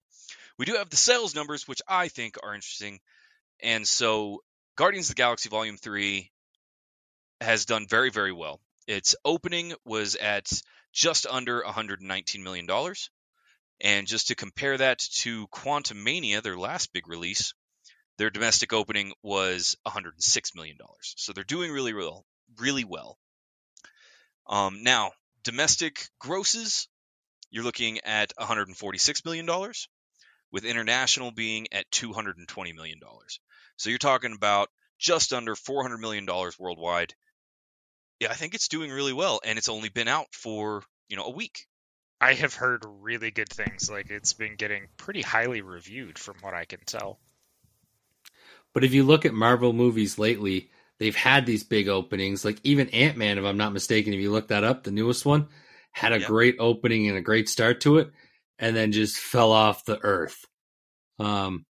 [0.58, 3.00] we do have the sales numbers, which I think are interesting.
[3.62, 4.44] And so,
[4.76, 6.32] Guardians of the Galaxy Volume 3
[7.42, 8.60] has done very, very well.
[8.88, 10.48] Its opening was at
[10.94, 12.68] just under $119 million.
[13.82, 17.54] And just to compare that to Quantumania, their last big release,
[18.18, 21.14] their domestic opening was 106 million dollars.
[21.18, 22.26] So they're doing really well,
[22.60, 23.18] really well.
[24.48, 25.12] Um, now,
[25.44, 26.88] domestic grosses,
[27.52, 29.88] you're looking at 146 million dollars,
[30.52, 33.40] with international being at 220 million dollars.
[33.76, 34.70] So you're talking about
[35.00, 37.14] just under 400 million dollars worldwide.
[38.20, 41.24] Yeah, I think it's doing really well, and it's only been out for you know
[41.26, 41.68] a week.
[42.22, 43.90] I have heard really good things.
[43.90, 47.20] Like it's been getting pretty highly reviewed from what I can tell.
[48.74, 52.46] But if you look at Marvel movies lately, they've had these big openings.
[52.46, 55.26] Like even Ant Man, if I'm not mistaken, if you look that up, the newest
[55.26, 55.48] one
[55.92, 56.26] had a Yep.
[56.28, 58.12] great opening and a great start to it,
[58.60, 60.46] and then just fell off the earth.
[61.20, 61.66] Um,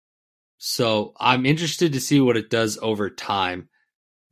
[0.59, 3.69] so I'm interested to see what it does over time,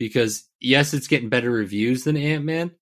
[0.01, 2.73] because yes, it's getting better reviews than Ant Man,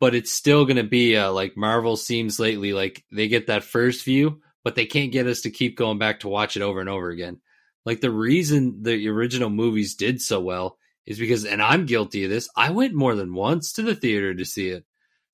[0.00, 3.62] but it's still going to be uh, like Marvel seems lately like they get that
[3.62, 6.80] first view, but they can't get us to keep going back to watch it over
[6.80, 7.40] and over again.
[7.84, 12.30] Like the reason the original movies did so well is because, and I'm guilty of
[12.30, 12.48] this.
[12.56, 14.86] I went more than once to the theater to see it.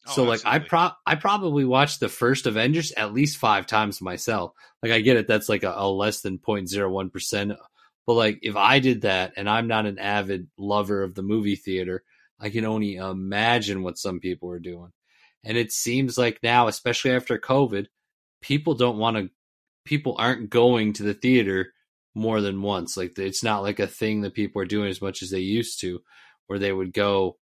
[0.09, 4.01] Oh, so like I pro I probably watched the first Avengers at least five times
[4.01, 4.53] myself.
[4.83, 7.53] Like I get it, that's like a, a less than 0.01 percent.
[8.09, 11.57] But like if I did that, and I'm not an avid lover of the movie
[11.57, 12.05] theater,
[12.41, 14.93] I can only imagine what some people are doing.
[15.45, 17.89] And it seems like now, especially after COVID,
[18.41, 19.31] people don't want to.
[19.85, 21.75] People aren't going to the theater
[22.15, 22.97] more than once.
[22.97, 25.83] Like it's not like a thing that people are doing as much as they used
[25.83, 26.01] to,
[26.47, 27.37] where they would go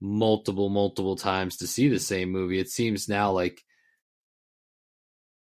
[0.00, 2.60] multiple multiple times to see the same movie.
[2.60, 3.64] It seems now like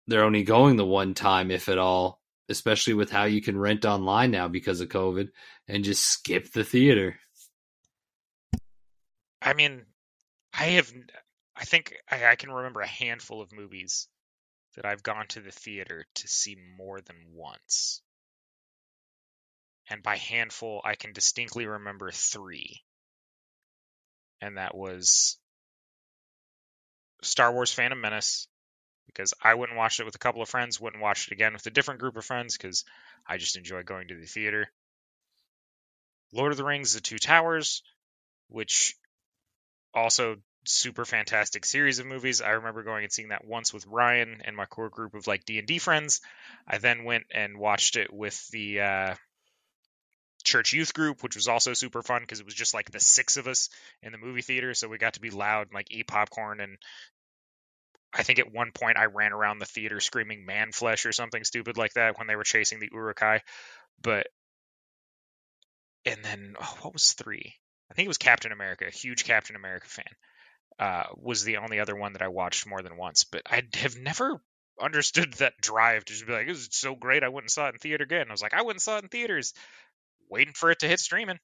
[0.06, 2.19] they're only going the one time if at all,
[2.50, 5.28] especially with how you can rent online now because of COVID
[5.68, 7.18] and just skip the theater.
[9.40, 9.86] I mean,
[10.52, 10.92] I have,
[11.56, 14.08] I think I, I can remember a handful of movies
[14.76, 18.02] that I've gone to the theater to see more than once.
[19.88, 22.82] And by handful, I can distinctly remember three.
[24.40, 25.36] And that was
[27.22, 28.46] Star Wars Phantom Menace,
[29.14, 31.66] because I wouldn't watch it with a couple of friends, wouldn't watch it again with
[31.66, 32.84] a different group of friends, because
[33.26, 34.70] I just enjoy going to the theater.
[36.32, 37.82] Lord of the Rings, The Two Towers,
[38.48, 38.94] which
[39.94, 42.40] also super fantastic series of movies.
[42.40, 45.44] I remember going and seeing that once with Ryan and my core group of like
[45.44, 46.20] D and D friends.
[46.68, 49.14] I then went and watched it with the uh,
[50.44, 53.36] church youth group, which was also super fun because it was just like the six
[53.36, 53.68] of us
[54.02, 56.60] in the movie theater, so we got to be loud and like eat popcorn.
[56.60, 56.76] And
[58.12, 61.44] I think at one point I ran around the theater screaming "man flesh" or something
[61.44, 63.42] stupid like that when they were chasing the Uruk-hai.
[64.02, 64.28] But
[66.04, 67.54] and then oh, what was three?
[67.90, 68.86] I think it was Captain America.
[68.86, 70.04] A huge Captain America fan.
[70.78, 73.24] Uh, was the only other one that I watched more than once.
[73.24, 74.40] But I have never
[74.80, 77.68] understood that drive to just be like, "This is so great, I went and saw
[77.68, 79.54] it in theater again." I was like, "I went and saw it in theaters,
[80.30, 81.38] waiting for it to hit streaming."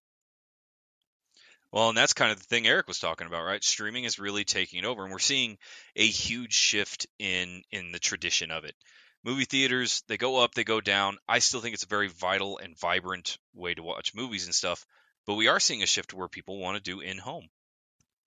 [1.77, 3.63] Well, and that's kind of the thing Eric was talking about, right?
[3.63, 5.59] Streaming is really taking over, and we're seeing
[5.95, 8.75] a huge shift in in the tradition of it.
[9.23, 11.19] Movie theaters, they go up, they go down.
[11.29, 14.87] I still think it's a very vital and vibrant way to watch movies and stuff,
[15.27, 17.47] but we are seeing a shift where people want to do in home.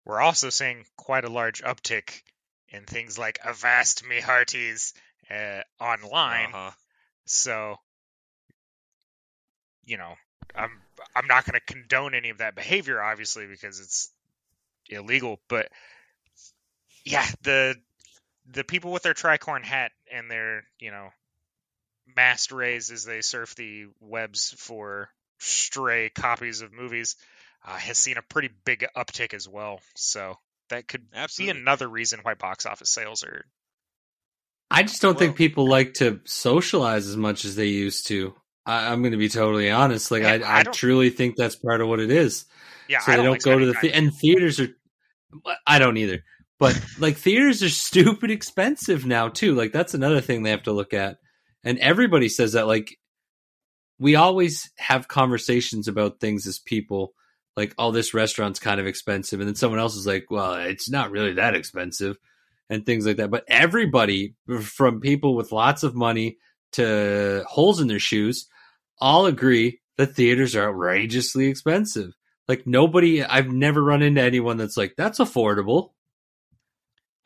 [0.04, 2.24] We're also seeing quite a large uptick
[2.68, 4.94] in things like Avast Me Hearties
[5.32, 6.50] uh, online.
[6.50, 6.72] Uh-huh.
[7.26, 7.78] So,
[9.86, 10.16] you know,
[10.54, 10.82] I'm
[11.16, 14.12] I'm not going to condone any of that behavior, obviously, because it's
[14.90, 15.40] illegal.
[15.48, 15.70] But
[17.06, 17.76] yeah, the
[18.52, 21.10] the people with their tricorn hat and their you know
[22.16, 27.16] mast rays as they surf the webs for stray copies of movies
[27.66, 29.80] uh, has seen a pretty big uptick as well.
[29.96, 30.38] So
[30.70, 31.54] that could Absolutely.
[31.54, 33.46] be another reason why box office sales are
[34.72, 38.36] I just don't Well- think people like to socialize as much as they used to.
[38.70, 40.12] I, I'm going to be totally honest.
[40.12, 42.46] Like Man, I, I I, truly think that's part of what it is.
[42.88, 43.00] yeah.
[43.00, 44.70] so I they don't, don't go to the the- and theaters are.
[45.66, 46.24] I don't either.
[46.60, 49.56] But like theaters are stupid expensive now too.
[49.56, 51.18] Like that's another thing they have to look at.
[51.64, 52.68] And everybody says that.
[52.68, 52.98] Like
[53.98, 57.14] we always have conversations about things as people.
[57.58, 60.90] Like, oh, this restaurant's kind of expensive, and then someone else is like, well, it's
[60.90, 62.18] not really that expensive,
[62.70, 63.32] and things like that.
[63.32, 66.38] But everybody, from people with lots of money
[66.74, 68.48] to holes in their shoes,
[69.00, 72.12] all agree that theaters are outrageously expensive.
[72.48, 75.92] Like nobody, I've never run into anyone that's like, that's affordable.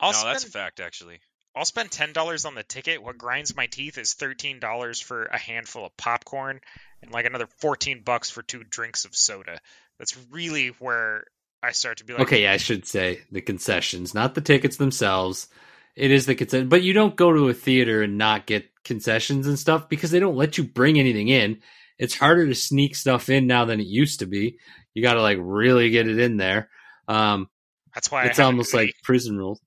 [0.00, 1.20] I'll no, spend, that's a fact, actually.
[1.56, 3.02] I'll spend ten dollars on the ticket.
[3.02, 6.60] What grinds my teeth is thirteen dollars for a handful of popcorn
[7.00, 9.60] and like another fourteen bucks for two drinks of soda.
[9.98, 11.24] That's really where
[11.62, 14.76] I start to be like, Okay, yeah, I should say the concessions, not the tickets
[14.76, 15.48] themselves.
[15.94, 19.46] It is the concession, but you don't go to a theater and not get concessions
[19.46, 21.58] and stuff because they don't let you bring anything in.
[21.98, 24.58] It's harder to sneak stuff in now than it used to be.
[24.94, 26.68] You got to like really get it in there.
[27.08, 27.48] Um,
[27.94, 29.60] that's why it's almost like prison rules.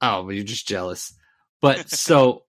[0.00, 1.12] Oh, but you're just jealous.
[1.60, 2.44] But so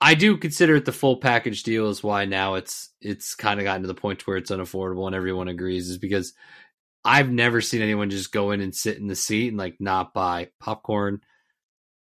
[0.00, 3.64] I do consider it the full package deal is why now it's it's kind of
[3.64, 6.32] gotten to the point where it's unaffordable and everyone agrees is because
[7.04, 10.14] I've never seen anyone just go in and sit in the seat and like not
[10.14, 11.20] buy popcorn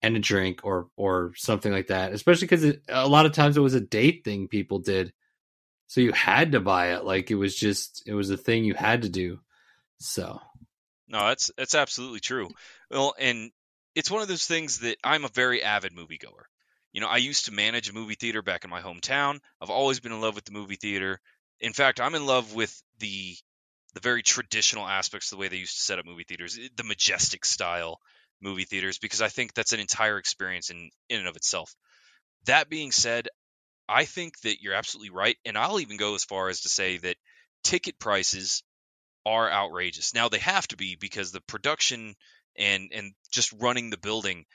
[0.06, 2.14] and a drink or or something like that.
[2.14, 5.12] Especially because a lot of times it was a date thing people did,
[5.88, 7.04] so you had to buy it.
[7.04, 9.40] Like it was just it was a thing you had to do.
[10.00, 10.40] So
[11.08, 12.50] No, that's that's absolutely true.
[12.92, 13.52] Well, and
[13.96, 16.44] it's one of those things that I'm a very avid moviegoer.
[16.94, 19.40] You know, I used to manage a movie theater back in my hometown.
[19.60, 21.20] I've always been in love with the movie theater.
[21.60, 23.36] In fact, I'm in love with the
[23.96, 26.68] the very traditional aspects of the way they used to set up movie theaters, eh,
[26.76, 28.00] the majestic style
[28.42, 31.76] movie theaters, because I think that's an entire experience in in and of itself.
[32.46, 33.28] That being said,
[33.88, 36.98] I think that you're absolutely right, and I'll even go as far as to say
[36.98, 37.18] that
[37.64, 38.64] ticket prices
[39.26, 40.14] are outrageous.
[40.14, 42.16] Now they have to be because the production
[42.56, 44.46] and and just running the building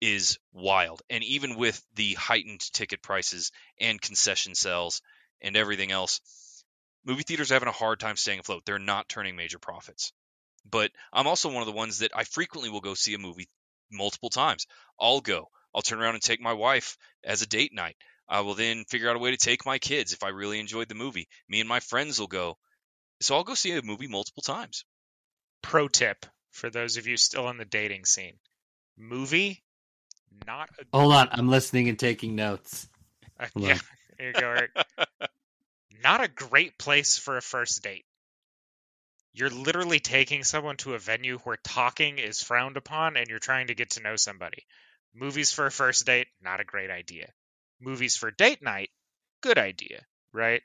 [0.00, 1.02] is wild.
[1.08, 3.50] And even with the heightened ticket prices
[3.80, 5.00] and concession sales
[5.40, 6.20] and everything else,
[7.04, 8.64] movie theaters are having a hard time staying afloat.
[8.66, 10.12] They're not turning major profits.
[10.68, 13.48] But I'm also one of the ones that I frequently will go see a movie
[13.90, 14.66] multiple times.
[15.00, 15.48] I'll go.
[15.74, 17.96] I'll turn around and take my wife as a date night.
[18.28, 20.88] I will then figure out a way to take my kids if I really enjoyed
[20.88, 21.28] the movie.
[21.48, 22.56] Me and my friends will go.
[23.20, 24.84] So I'll go see a movie multiple times.
[25.62, 28.38] Pro tip for those of you still in the dating scene
[28.96, 29.62] movie,
[30.46, 30.98] not a.
[30.98, 32.88] Hold on, I'm listening and taking notes.
[33.38, 33.80] Uh, yeah, on.
[34.18, 34.70] there you go, Eric.
[36.02, 38.04] not a great place for a first date.
[39.36, 43.66] You're literally taking someone to a venue where talking is frowned upon and you're trying
[43.66, 44.64] to get to know somebody.
[45.14, 47.30] Movies for a first date, not a great idea.
[47.78, 48.88] Movies for date night,
[49.42, 50.00] good idea,
[50.32, 50.62] right?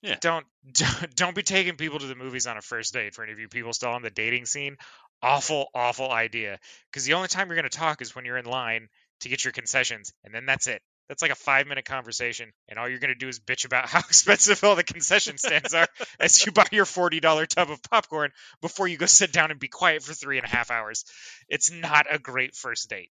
[0.00, 0.16] Yeah.
[0.22, 3.32] Don't don't don't be taking people to the movies on a first date for any
[3.32, 4.78] of you people still on the dating scene.
[5.22, 6.58] Awful, awful idea.
[6.90, 8.88] Because the only time you're going to talk is when you're in line
[9.20, 10.80] to get your concessions, and then that's it.
[11.10, 13.88] That's like a five minute conversation, and all you're going to do is bitch about
[13.88, 15.88] how expensive all the concession stands are
[16.20, 18.30] as you buy your $40 tub of popcorn
[18.62, 21.04] before you go sit down and be quiet for three and a half hours.
[21.48, 23.10] It's not a great first date.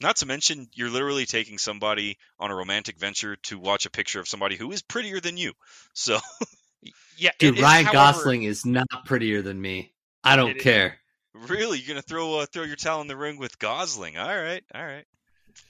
[0.00, 4.18] Not to mention, you're literally taking somebody on a romantic venture to watch a picture
[4.18, 5.52] of somebody who is prettier than you.
[5.94, 6.18] So,
[7.16, 9.92] Yeah, it Dude, is, Ryan however- Gosling is not prettier than me.
[10.24, 10.98] I don't It is- care.
[11.32, 14.18] really, you're gonna throw uh, throw your towel in the ring with Gosling?
[14.18, 15.04] All right, all right.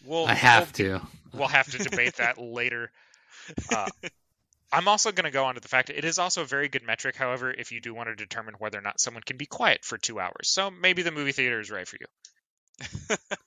[0.04, 1.06] We'll, I have we'll, to.
[1.32, 2.90] We'll have to debate that later.
[3.72, 3.88] Uh,
[4.72, 6.68] I'm also going to go on to the fact that it is also a very
[6.68, 9.46] good metric, however, if you do want to determine whether or not someone can be
[9.46, 10.48] quiet for two hours.
[10.48, 13.16] So maybe the movie theater is right for you.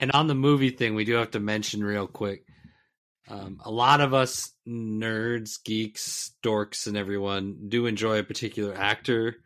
[0.00, 2.44] And on the movie thing, we do have to mention real quick.
[3.28, 9.36] Um, a lot of us nerds, geeks, dorks, and everyone do enjoy a particular actor.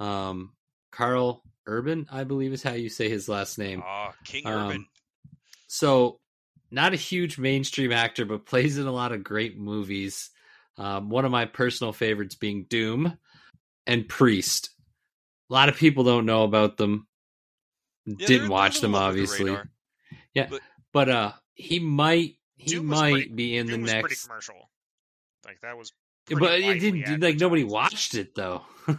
[0.00, 0.52] Um,
[0.90, 3.82] Karl Urban, I believe, is how you say his last name.
[3.84, 4.86] Ah, King Um, Urban.
[5.76, 6.20] So
[6.70, 10.30] not a huge mainstream actor, but plays in a lot of great movies.
[10.78, 13.16] Um, one of my personal favorites being Doom
[13.86, 14.70] and Priest.
[15.50, 17.06] A lot of people don't know about them.
[18.06, 19.56] Yeah, Didn't watch them, under the obviously.
[20.34, 20.60] Yeah, but-
[20.92, 24.24] but uh, he might he Doom might pretty- be in Doom the next.
[24.26, 24.70] commercial.
[25.44, 25.92] Like that was.
[26.30, 28.62] but it didn't like nobody watched it though.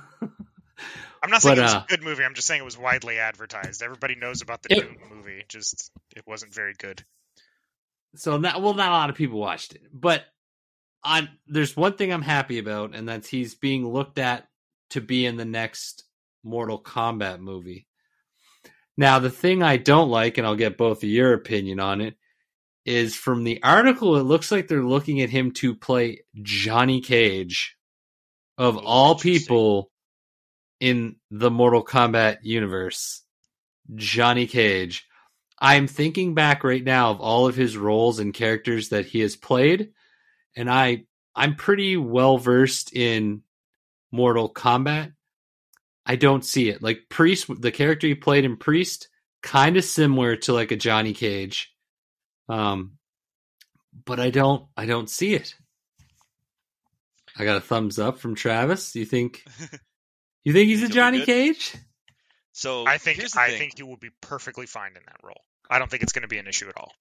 [1.24, 2.24] I'm not saying but, it was uh, a good movie.
[2.24, 3.82] I'm just saying it was widely advertised.
[3.82, 5.44] Everybody knows about the It- Doom movie.
[5.48, 7.04] Just it wasn't very good.
[8.16, 10.24] so not well, not a lot of people watched it, but
[11.04, 14.48] on there's one thing I'm happy about, and that's he's being looked at
[14.92, 16.04] to be in the next
[16.44, 17.88] Mortal Kombat movie.
[18.98, 22.16] Now, the thing I don't like, and I'll get both of your opinion on it,
[22.86, 27.76] is from the article, it looks like they're looking at him to play Johnny Cage,
[28.58, 29.92] of all people
[30.80, 33.22] in the Mortal Kombat universe.
[33.96, 35.08] Johnny Cage.
[35.60, 39.36] I'm thinking back right now of all of his roles and characters that he has
[39.36, 39.92] played,
[40.56, 41.06] and I
[41.36, 43.44] I'm pretty well versed in
[44.12, 45.14] Mortal Kombat.
[46.06, 46.82] I don't see it.
[46.82, 49.10] Like Priest, the character he played in Priest,
[49.44, 51.74] kind of similar to like a Johnny Cage.
[52.50, 52.94] Um,
[54.06, 55.54] but I don't, I don't see it.
[57.38, 58.96] I got a thumbs up from Travis.
[58.96, 59.46] You think,
[60.48, 61.26] you think he's a Think he'll be Johnny?
[61.26, 61.76] Cage?
[62.54, 63.60] So I think here's the I thing.
[63.60, 65.42] think he will be perfectly fine in that role.
[65.70, 66.94] I don't think it's going to be an issue at all.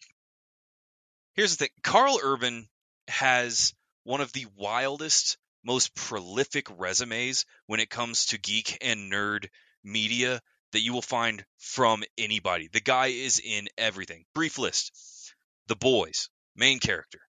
[1.35, 2.68] here's the thing Karl Urban
[3.09, 3.74] has
[4.05, 9.48] one of the wildest, most prolific resumes when it comes to geek and nerd
[9.85, 10.40] media
[10.73, 12.68] that you will find from anybody.
[12.73, 14.24] The guy is in everything.
[14.35, 15.35] Brief list
[15.68, 17.20] The Boys, main character,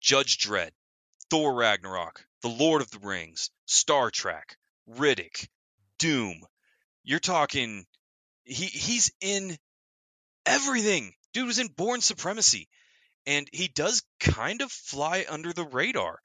[0.00, 0.70] Judge Dredd,
[1.30, 4.56] Thor Ragnarok, The Lord of the Rings, Star Trek,
[4.96, 5.48] Riddick,
[5.98, 6.40] Doom.
[7.02, 7.86] You're talking
[8.44, 9.56] he he's in
[10.46, 11.14] everything.
[11.32, 12.68] Dude was in Bourne Supremacy
[13.26, 16.18] and he does kind of fly under the radar.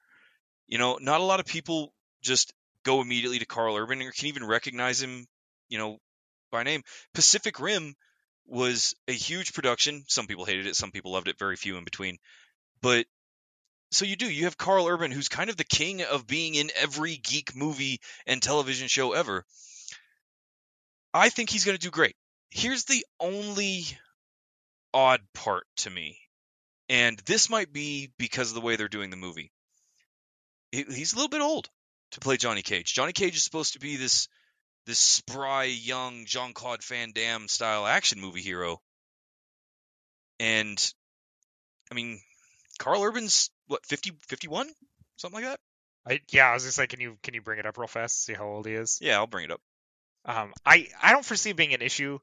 [0.66, 2.52] You know, not a lot of people just
[2.82, 5.26] go immediately to Karl Urban or can even recognize him,
[5.68, 5.98] you know,
[6.50, 6.82] by name.
[7.14, 7.94] Pacific Rim
[8.46, 10.04] was a huge production.
[10.08, 12.18] Some people hated it, some people loved it, very few in between.
[12.80, 13.06] But
[13.96, 16.70] so you do, you have Karl Urban who's kind of the king of being in
[16.76, 19.44] every geek movie and television show ever.
[21.14, 22.16] I think he's going to do great.
[22.50, 23.84] Here's the only
[24.92, 26.18] odd part to me
[26.88, 29.50] and this might be because of the way they're doing the movie.
[30.72, 31.68] He's a little bit old
[32.12, 32.94] to play Johnny Cage.
[32.94, 34.28] Johnny Cage is supposed to be this
[34.84, 38.80] this spry young Jean Claude Van Damme style action movie hero,
[40.38, 40.92] and
[41.90, 42.20] I mean,
[42.78, 44.68] Karl Urban's what 50, 51?
[45.16, 45.60] something like that.
[46.08, 48.24] I, yeah, I was just like, can you can you bring it up real fast?
[48.24, 48.98] See how old he is.
[49.00, 49.60] Yeah, I'll bring it up.
[50.24, 52.18] Um, I I don't foresee being an issue.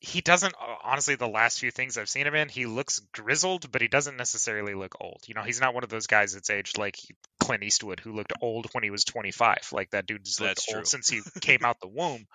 [0.00, 1.14] He doesn't uh, honestly.
[1.14, 4.74] The last few things I've seen him in, he looks grizzled, but he doesn't necessarily
[4.74, 5.22] look old.
[5.26, 6.98] You know, he's not one of those guys that's aged like
[7.40, 9.70] Clint Eastwood, who looked old when he was 25.
[9.72, 10.78] Like that dude's looked That's true.
[10.78, 12.26] old since he came out the womb.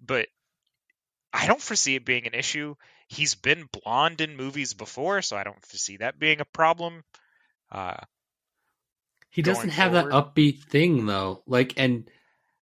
[0.00, 0.26] But
[1.32, 2.74] I don't foresee it being an issue.
[3.08, 7.04] He's been blonde in movies before, so I don't foresee that being a problem.
[7.72, 7.96] Uh,
[9.30, 11.42] He doesn't have that upbeat thing though.
[11.46, 12.08] Like, and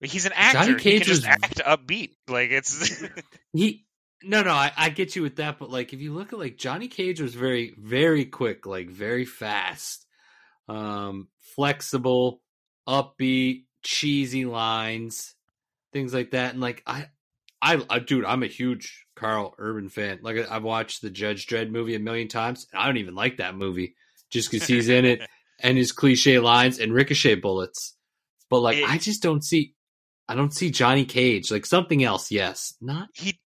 [0.00, 0.58] he's an actor.
[0.58, 2.16] Johnny he Cage can just was- act upbeat.
[2.28, 3.02] Like it's
[3.52, 3.86] he
[4.22, 6.56] no no I, I get you with that but like if you look at like
[6.56, 10.06] johnny cage was very very quick like very fast
[10.68, 12.40] um flexible
[12.88, 15.34] upbeat cheesy lines
[15.92, 17.08] things like that and like i
[17.60, 21.70] i, I dude i'm a huge karl urban fan like i've watched the judge dredd
[21.70, 23.96] movie a million times and i don't even like that movie
[24.30, 25.20] just because he's in it
[25.60, 27.96] and his cliche lines and ricochet bullets
[28.50, 29.74] but like It- i just don't see
[30.28, 33.38] i don't see johnny cage like something else yes not he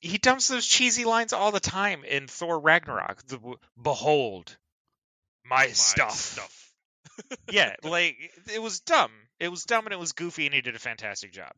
[0.00, 3.22] he dumps those cheesy lines all the time in Thor Ragnarok.
[3.26, 3.38] The
[3.80, 4.56] behold
[5.44, 6.72] my, My stuff.
[7.50, 8.16] yeah, like
[8.52, 9.10] it was dumb.
[9.38, 11.52] It was dumb and it was goofy and he did a fantastic job.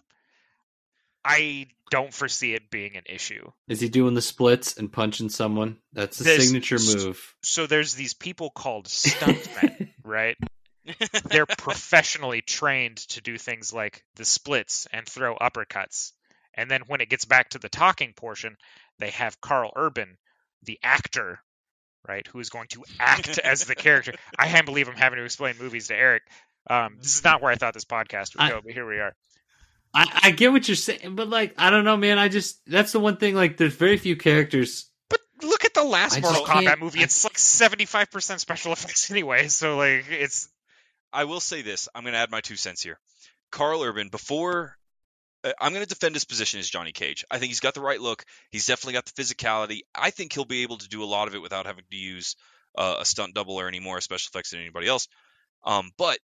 [1.24, 3.50] I don't foresee it being an issue.
[3.68, 5.78] Is he doing the splits and punching someone?
[5.92, 7.34] That's a This- signature move.
[7.42, 10.36] So there's these people called stuntmen, right?
[11.24, 16.12] They're professionally trained to do things like the splits and throw uppercuts.
[16.54, 18.56] And then when it gets back to the talking portion,
[18.98, 20.18] they have Karl Urban,
[20.64, 21.40] the actor,
[22.08, 24.14] right, who is going to act as the character.
[24.38, 26.22] I can't believe I'm having to explain movies to Eric.
[26.68, 28.98] Um, this is not where I thought this podcast would I- go, but here we
[28.98, 29.14] are.
[29.94, 32.18] I, I get what you're saying, but like I don't know, man.
[32.18, 33.34] I just that's the one thing.
[33.34, 34.90] Like, there's very few characters.
[35.10, 37.00] But look at the last I Mortal Kombat movie.
[37.00, 40.48] I- It's like 75% special effects anyway, so like it's
[41.12, 41.88] I will say this.
[41.94, 42.98] I'm going to add my two cents here.
[43.50, 44.78] Karl Urban, before
[45.44, 47.24] uh, I'm going to defend his position as Johnny Cage.
[47.30, 48.24] I think he's got the right look.
[48.50, 49.80] He's definitely got the physicality.
[49.94, 52.36] I think he'll be able to do a lot of it without having to use
[52.78, 55.06] uh, a stunt double or any more special effects than anybody else.
[55.64, 56.18] Um, but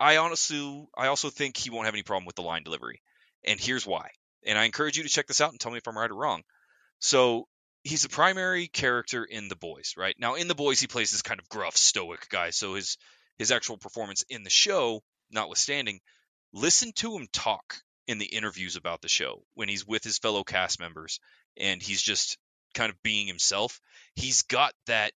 [0.00, 3.00] I honestly, I also think he won't have any problem with the line delivery.
[3.44, 4.10] And here's why.
[4.46, 6.16] And I encourage you to check this out and tell me if I'm right or
[6.16, 6.42] wrong.
[6.98, 7.46] So
[7.82, 10.16] he's the primary character in The Boys, right?
[10.18, 12.50] Now in The Boys, he plays this kind of gruff, stoic guy.
[12.50, 12.96] So his
[13.38, 16.00] his actual performance in the show, notwithstanding,
[16.52, 17.76] listen to him talk
[18.06, 21.18] in the interviews about the show when he's with his fellow cast members
[21.56, 22.38] and he's just
[22.74, 23.80] kind of being himself.
[24.14, 25.12] He's got that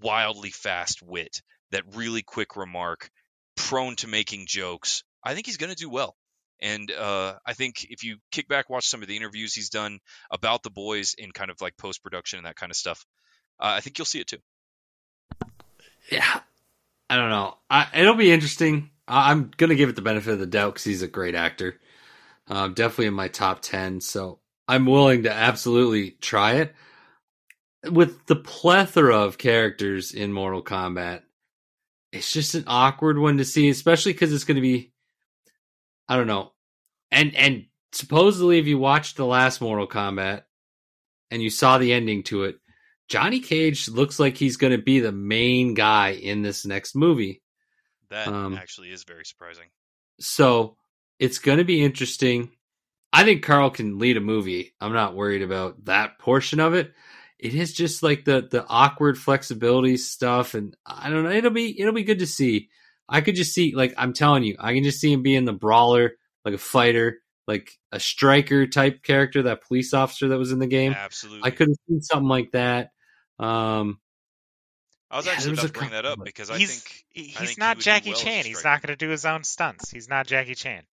[0.00, 1.40] wildly fast wit,
[1.70, 3.10] that really quick remark,
[3.56, 5.04] prone to making jokes.
[5.22, 6.16] I think he's going to do well.
[6.60, 9.98] And uh, I think if you kick back, watch some of the interviews he's done
[10.30, 13.04] about the boys in kind of like post production and that kind of stuff,
[13.58, 14.38] uh, I think you'll see it too.
[16.08, 16.40] Yeah,
[17.10, 17.56] I don't know.
[17.68, 18.90] I, it'll be interesting.
[19.08, 21.80] I, I'm gonna give it the benefit of the doubt because he's a great actor.
[22.46, 24.38] Um, definitely in my top ten, so
[24.68, 26.74] I'm willing to absolutely try it.
[27.90, 31.22] With the plethora of characters in Mortal Kombat,
[32.12, 34.92] it's just an awkward one to see, especially because it's going to be,
[36.08, 36.52] I don't know,
[37.10, 40.42] and and supposedly if you watched the last Mortal Kombat
[41.30, 42.56] and you saw the ending to it,
[43.08, 47.42] Johnny Cage looks like he's going to be the main guy in this next movie.
[48.10, 49.68] That Um, actually is very surprising.
[50.20, 50.76] So
[51.18, 52.50] it's going to be interesting.
[53.12, 54.74] I think Karl can lead a movie.
[54.80, 56.94] I'm not worried about that portion of it.
[57.42, 61.30] It is just like the the awkward flexibility stuff, and I don't know.
[61.30, 62.68] It'll be it'll be good to see.
[63.08, 65.52] I could just see like I'm telling you, I can just see him being the
[65.52, 66.12] brawler,
[66.44, 70.68] like a fighter, like a striker type character, that police officer that was in the
[70.68, 70.92] game.
[70.92, 71.40] Absolutely.
[71.44, 72.92] I could have seen something like that.
[73.40, 73.98] Um,
[75.10, 77.04] I was Yeah, actually there was about to bring that up because I he's think
[77.08, 78.44] he- I he's think not would do Jackie well Chan.
[78.44, 79.90] He's not going to do his own stunts.
[79.90, 80.84] He's not Jackie Chan.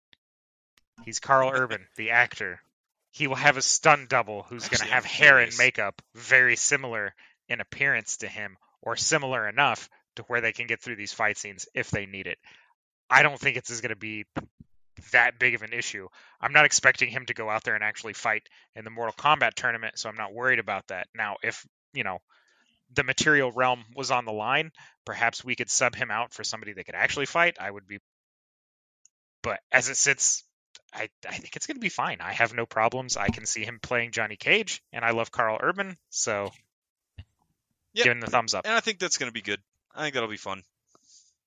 [1.06, 2.60] He's Karl Urban, the actor.
[3.12, 7.14] He will have a stunt double who's going to have hair and makeup very similar
[7.48, 11.38] in appearance to him, or similar enough to where they can get through these fight
[11.38, 12.38] scenes if they need it.
[13.10, 14.26] I don't think it's going to be
[15.12, 16.08] that big of an issue.
[16.40, 18.44] I'm not expecting him to go out there and actually fight
[18.76, 21.08] in the Mortal Kombat tournament, so I'm not worried about that.
[21.16, 22.20] Now, if you know
[22.94, 24.72] the material realm was on the line,
[25.06, 27.58] perhaps we could sub him out for somebody that could actually fight.
[27.60, 28.00] I would be,
[29.42, 30.44] but as it sits,
[30.94, 32.18] I I think it's going to be fine.
[32.22, 33.18] I have no problems.
[33.18, 36.52] I can see him playing Johnny Cage, and I love Karl Urban, so
[37.94, 38.04] Yep.
[38.04, 38.66] giving the thumbs up.
[38.66, 39.60] and I think that's going to be good.
[39.96, 40.64] I think that'll be fun.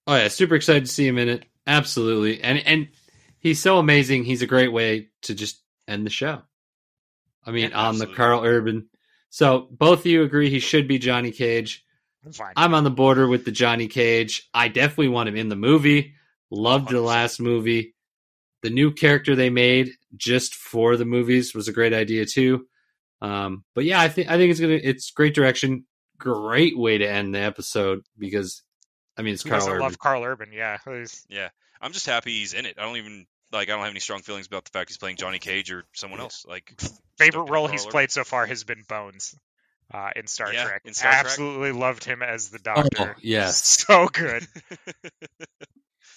[0.06, 1.44] Oh yeah, super excited to see him in it.
[1.66, 2.88] Absolutely, and and
[3.38, 4.24] he's so amazing.
[4.24, 6.42] He's a great way to just end the show.
[7.46, 8.06] I mean, Yeah, on the.
[8.08, 8.88] Karl Urban.
[9.30, 11.84] So both of you agree he should be Johnny Cage.
[12.24, 12.52] I'm fine.
[12.56, 14.48] I'm on the border with the Johnny Cage.
[14.52, 16.14] I definitely want him in the movie.
[16.50, 17.06] Loved oh, the 100%.
[17.06, 17.94] last movie.
[18.62, 22.66] The new character they made just for the movies was a great idea too.
[23.20, 25.84] Um, but yeah, I think I think it's gonna it's great direction.
[26.18, 28.62] Great way to end the episode because
[29.16, 29.82] I mean it's Who Karl doesn't Urban.
[29.82, 30.50] love Karl Urban?
[30.52, 30.78] Yeah.
[30.84, 31.48] He's- Yeah,
[31.80, 32.76] I'm just happy he's in it.
[32.78, 33.68] I don't even like.
[33.68, 36.20] I don't have any strong feelings about the fact he's playing Johnny Cage or someone
[36.20, 36.44] else.
[36.48, 36.72] Like
[37.18, 37.90] favorite role he's Urban.
[37.92, 39.34] played so far has been Bones
[39.92, 40.82] uh, in Star Yeah, Trek.
[40.84, 41.24] in Star Trek.
[41.26, 43.14] Absolutely loved him as the Doctor.
[43.16, 43.64] Oh, yes.
[43.86, 44.46] so good.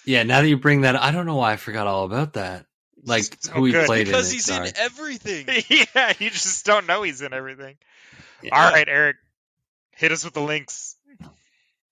[0.06, 2.66] Yeah, now that you bring that, I don't know why I forgot all about that.
[3.04, 3.86] Like So who he good.
[3.86, 4.34] played because in it.
[4.34, 4.68] he's sorry.
[4.68, 5.46] in everything.
[5.94, 7.76] yeah, you just don't know he's in everything.
[8.42, 8.56] Yeah.
[8.56, 9.16] All right, Eric,
[9.92, 10.96] hit us with the links.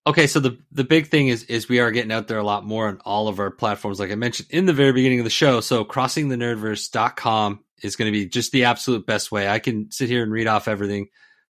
[0.07, 2.63] Okay, so the the big thing is is we are getting out there a lot
[2.65, 5.31] more on all of our platforms, like I mentioned in the very beginning of the
[5.31, 5.61] show.
[5.61, 9.47] So crossingthenerdverse.com is going to be just the absolute best way.
[9.47, 11.07] I can sit here and read off everything.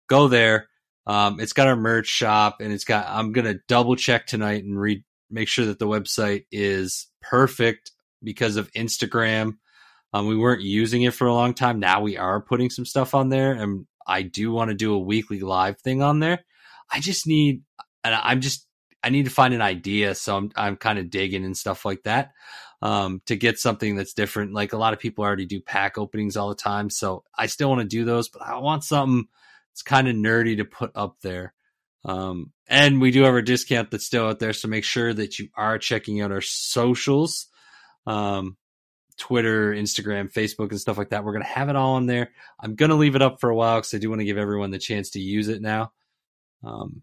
[0.08, 0.68] Go there.
[1.08, 3.08] Um, it's got our merch shop, and it's got.
[3.10, 5.04] I'm going to double check tonight and read,
[5.34, 7.92] make sure that the website is perfect
[8.22, 9.58] because of Instagram.
[10.14, 11.80] Um, we weren't using it for a long time.
[11.80, 15.00] Now we are putting some stuff on there, and I do want to do a
[15.00, 16.46] weekly live thing on there.
[16.92, 17.64] I just need
[18.04, 18.68] and I'm just
[19.04, 22.04] I need to find an idea, so I'm I'm kind of digging and stuff like
[22.04, 22.32] that
[22.82, 24.54] um, to get something that's different.
[24.54, 27.70] Like a lot of people already do pack openings all the time, so I still
[27.70, 29.26] want to do those, but I want something
[29.72, 31.54] that's kind of nerdy to put up there.
[32.06, 35.40] Um, and we do have our discount that's still out there, so make sure that
[35.40, 37.48] you are checking out our socials,
[38.06, 38.58] um,
[39.18, 41.24] Twitter, Instagram, Facebook, and stuff like that.
[41.24, 42.32] We're gonna have it all on there.
[42.60, 44.72] I'm gonna leave it up for a while because I do want to give everyone
[44.72, 45.92] the chance to use it now.
[46.64, 47.02] Um,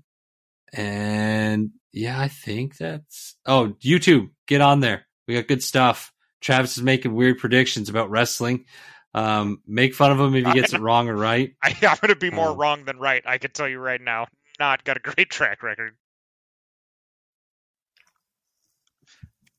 [0.72, 3.36] and yeah, I think that's.
[3.46, 5.06] Oh, YouTube, get on there.
[5.26, 6.12] We got good stuff.
[6.40, 8.64] Travis is making weird predictions about wrestling.
[9.12, 11.54] Um, make fun of him if he gets it wrong or right.
[11.62, 12.56] I, I'm going to be more Oh.
[12.56, 13.22] wrong than right.
[13.26, 14.28] I can tell you right now.
[14.60, 15.96] Not got a great track record.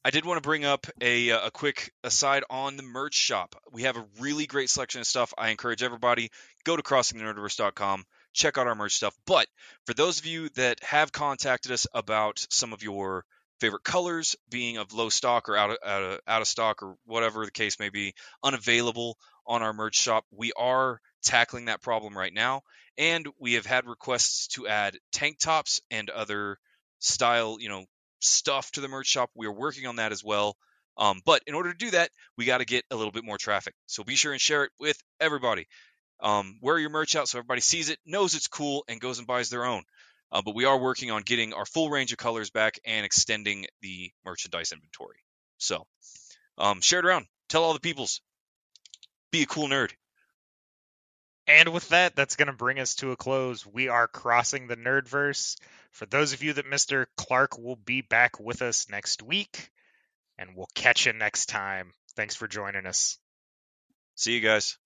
[0.03, 3.55] I did want to bring up a uh, a quick aside on the merch shop.
[3.71, 5.33] We have a really great selection of stuff.
[5.37, 6.31] I encourage everybody
[6.63, 9.15] go to crossingthenerdverse.com, check out our merch stuff.
[9.27, 9.47] But
[9.85, 13.25] for those of you that have contacted us about some of your
[13.59, 16.95] favorite colors being of low stock or out of, out of, out of stock or
[17.05, 22.17] whatever the case may be, unavailable on our merch shop, we are tackling that problem
[22.17, 22.61] right now.
[22.97, 26.57] And we have had requests to add tank tops and other
[26.99, 27.85] style, you know,
[28.19, 29.29] stuff to the merch shop.
[29.35, 30.55] We are working on that as well.
[30.97, 33.37] Um, but in order to do that, we got to get a little bit more
[33.37, 33.73] traffic.
[33.87, 35.67] So be sure and share it with everybody.
[36.19, 39.27] Um, wear your merch out so everybody sees it, knows it's cool, and goes and
[39.27, 39.83] buys their own.
[40.31, 43.65] Uh, but we are working on getting our full range of colors back and extending
[43.81, 45.17] the merchandise inventory.
[45.57, 45.85] So
[46.57, 47.25] um, share it around.
[47.49, 48.21] Tell all the peoples.
[49.31, 49.91] Be a cool nerd.
[51.47, 53.65] And with that, that's going to bring us to a close.
[53.65, 55.57] We are crossing the Nerdverse.
[55.91, 57.07] For those of you that Mr.
[57.17, 59.71] Clark will be back with us next week,
[60.37, 61.91] and we'll catch you next time.
[62.15, 63.17] Thanks for joining us.
[64.15, 64.77] See you guys.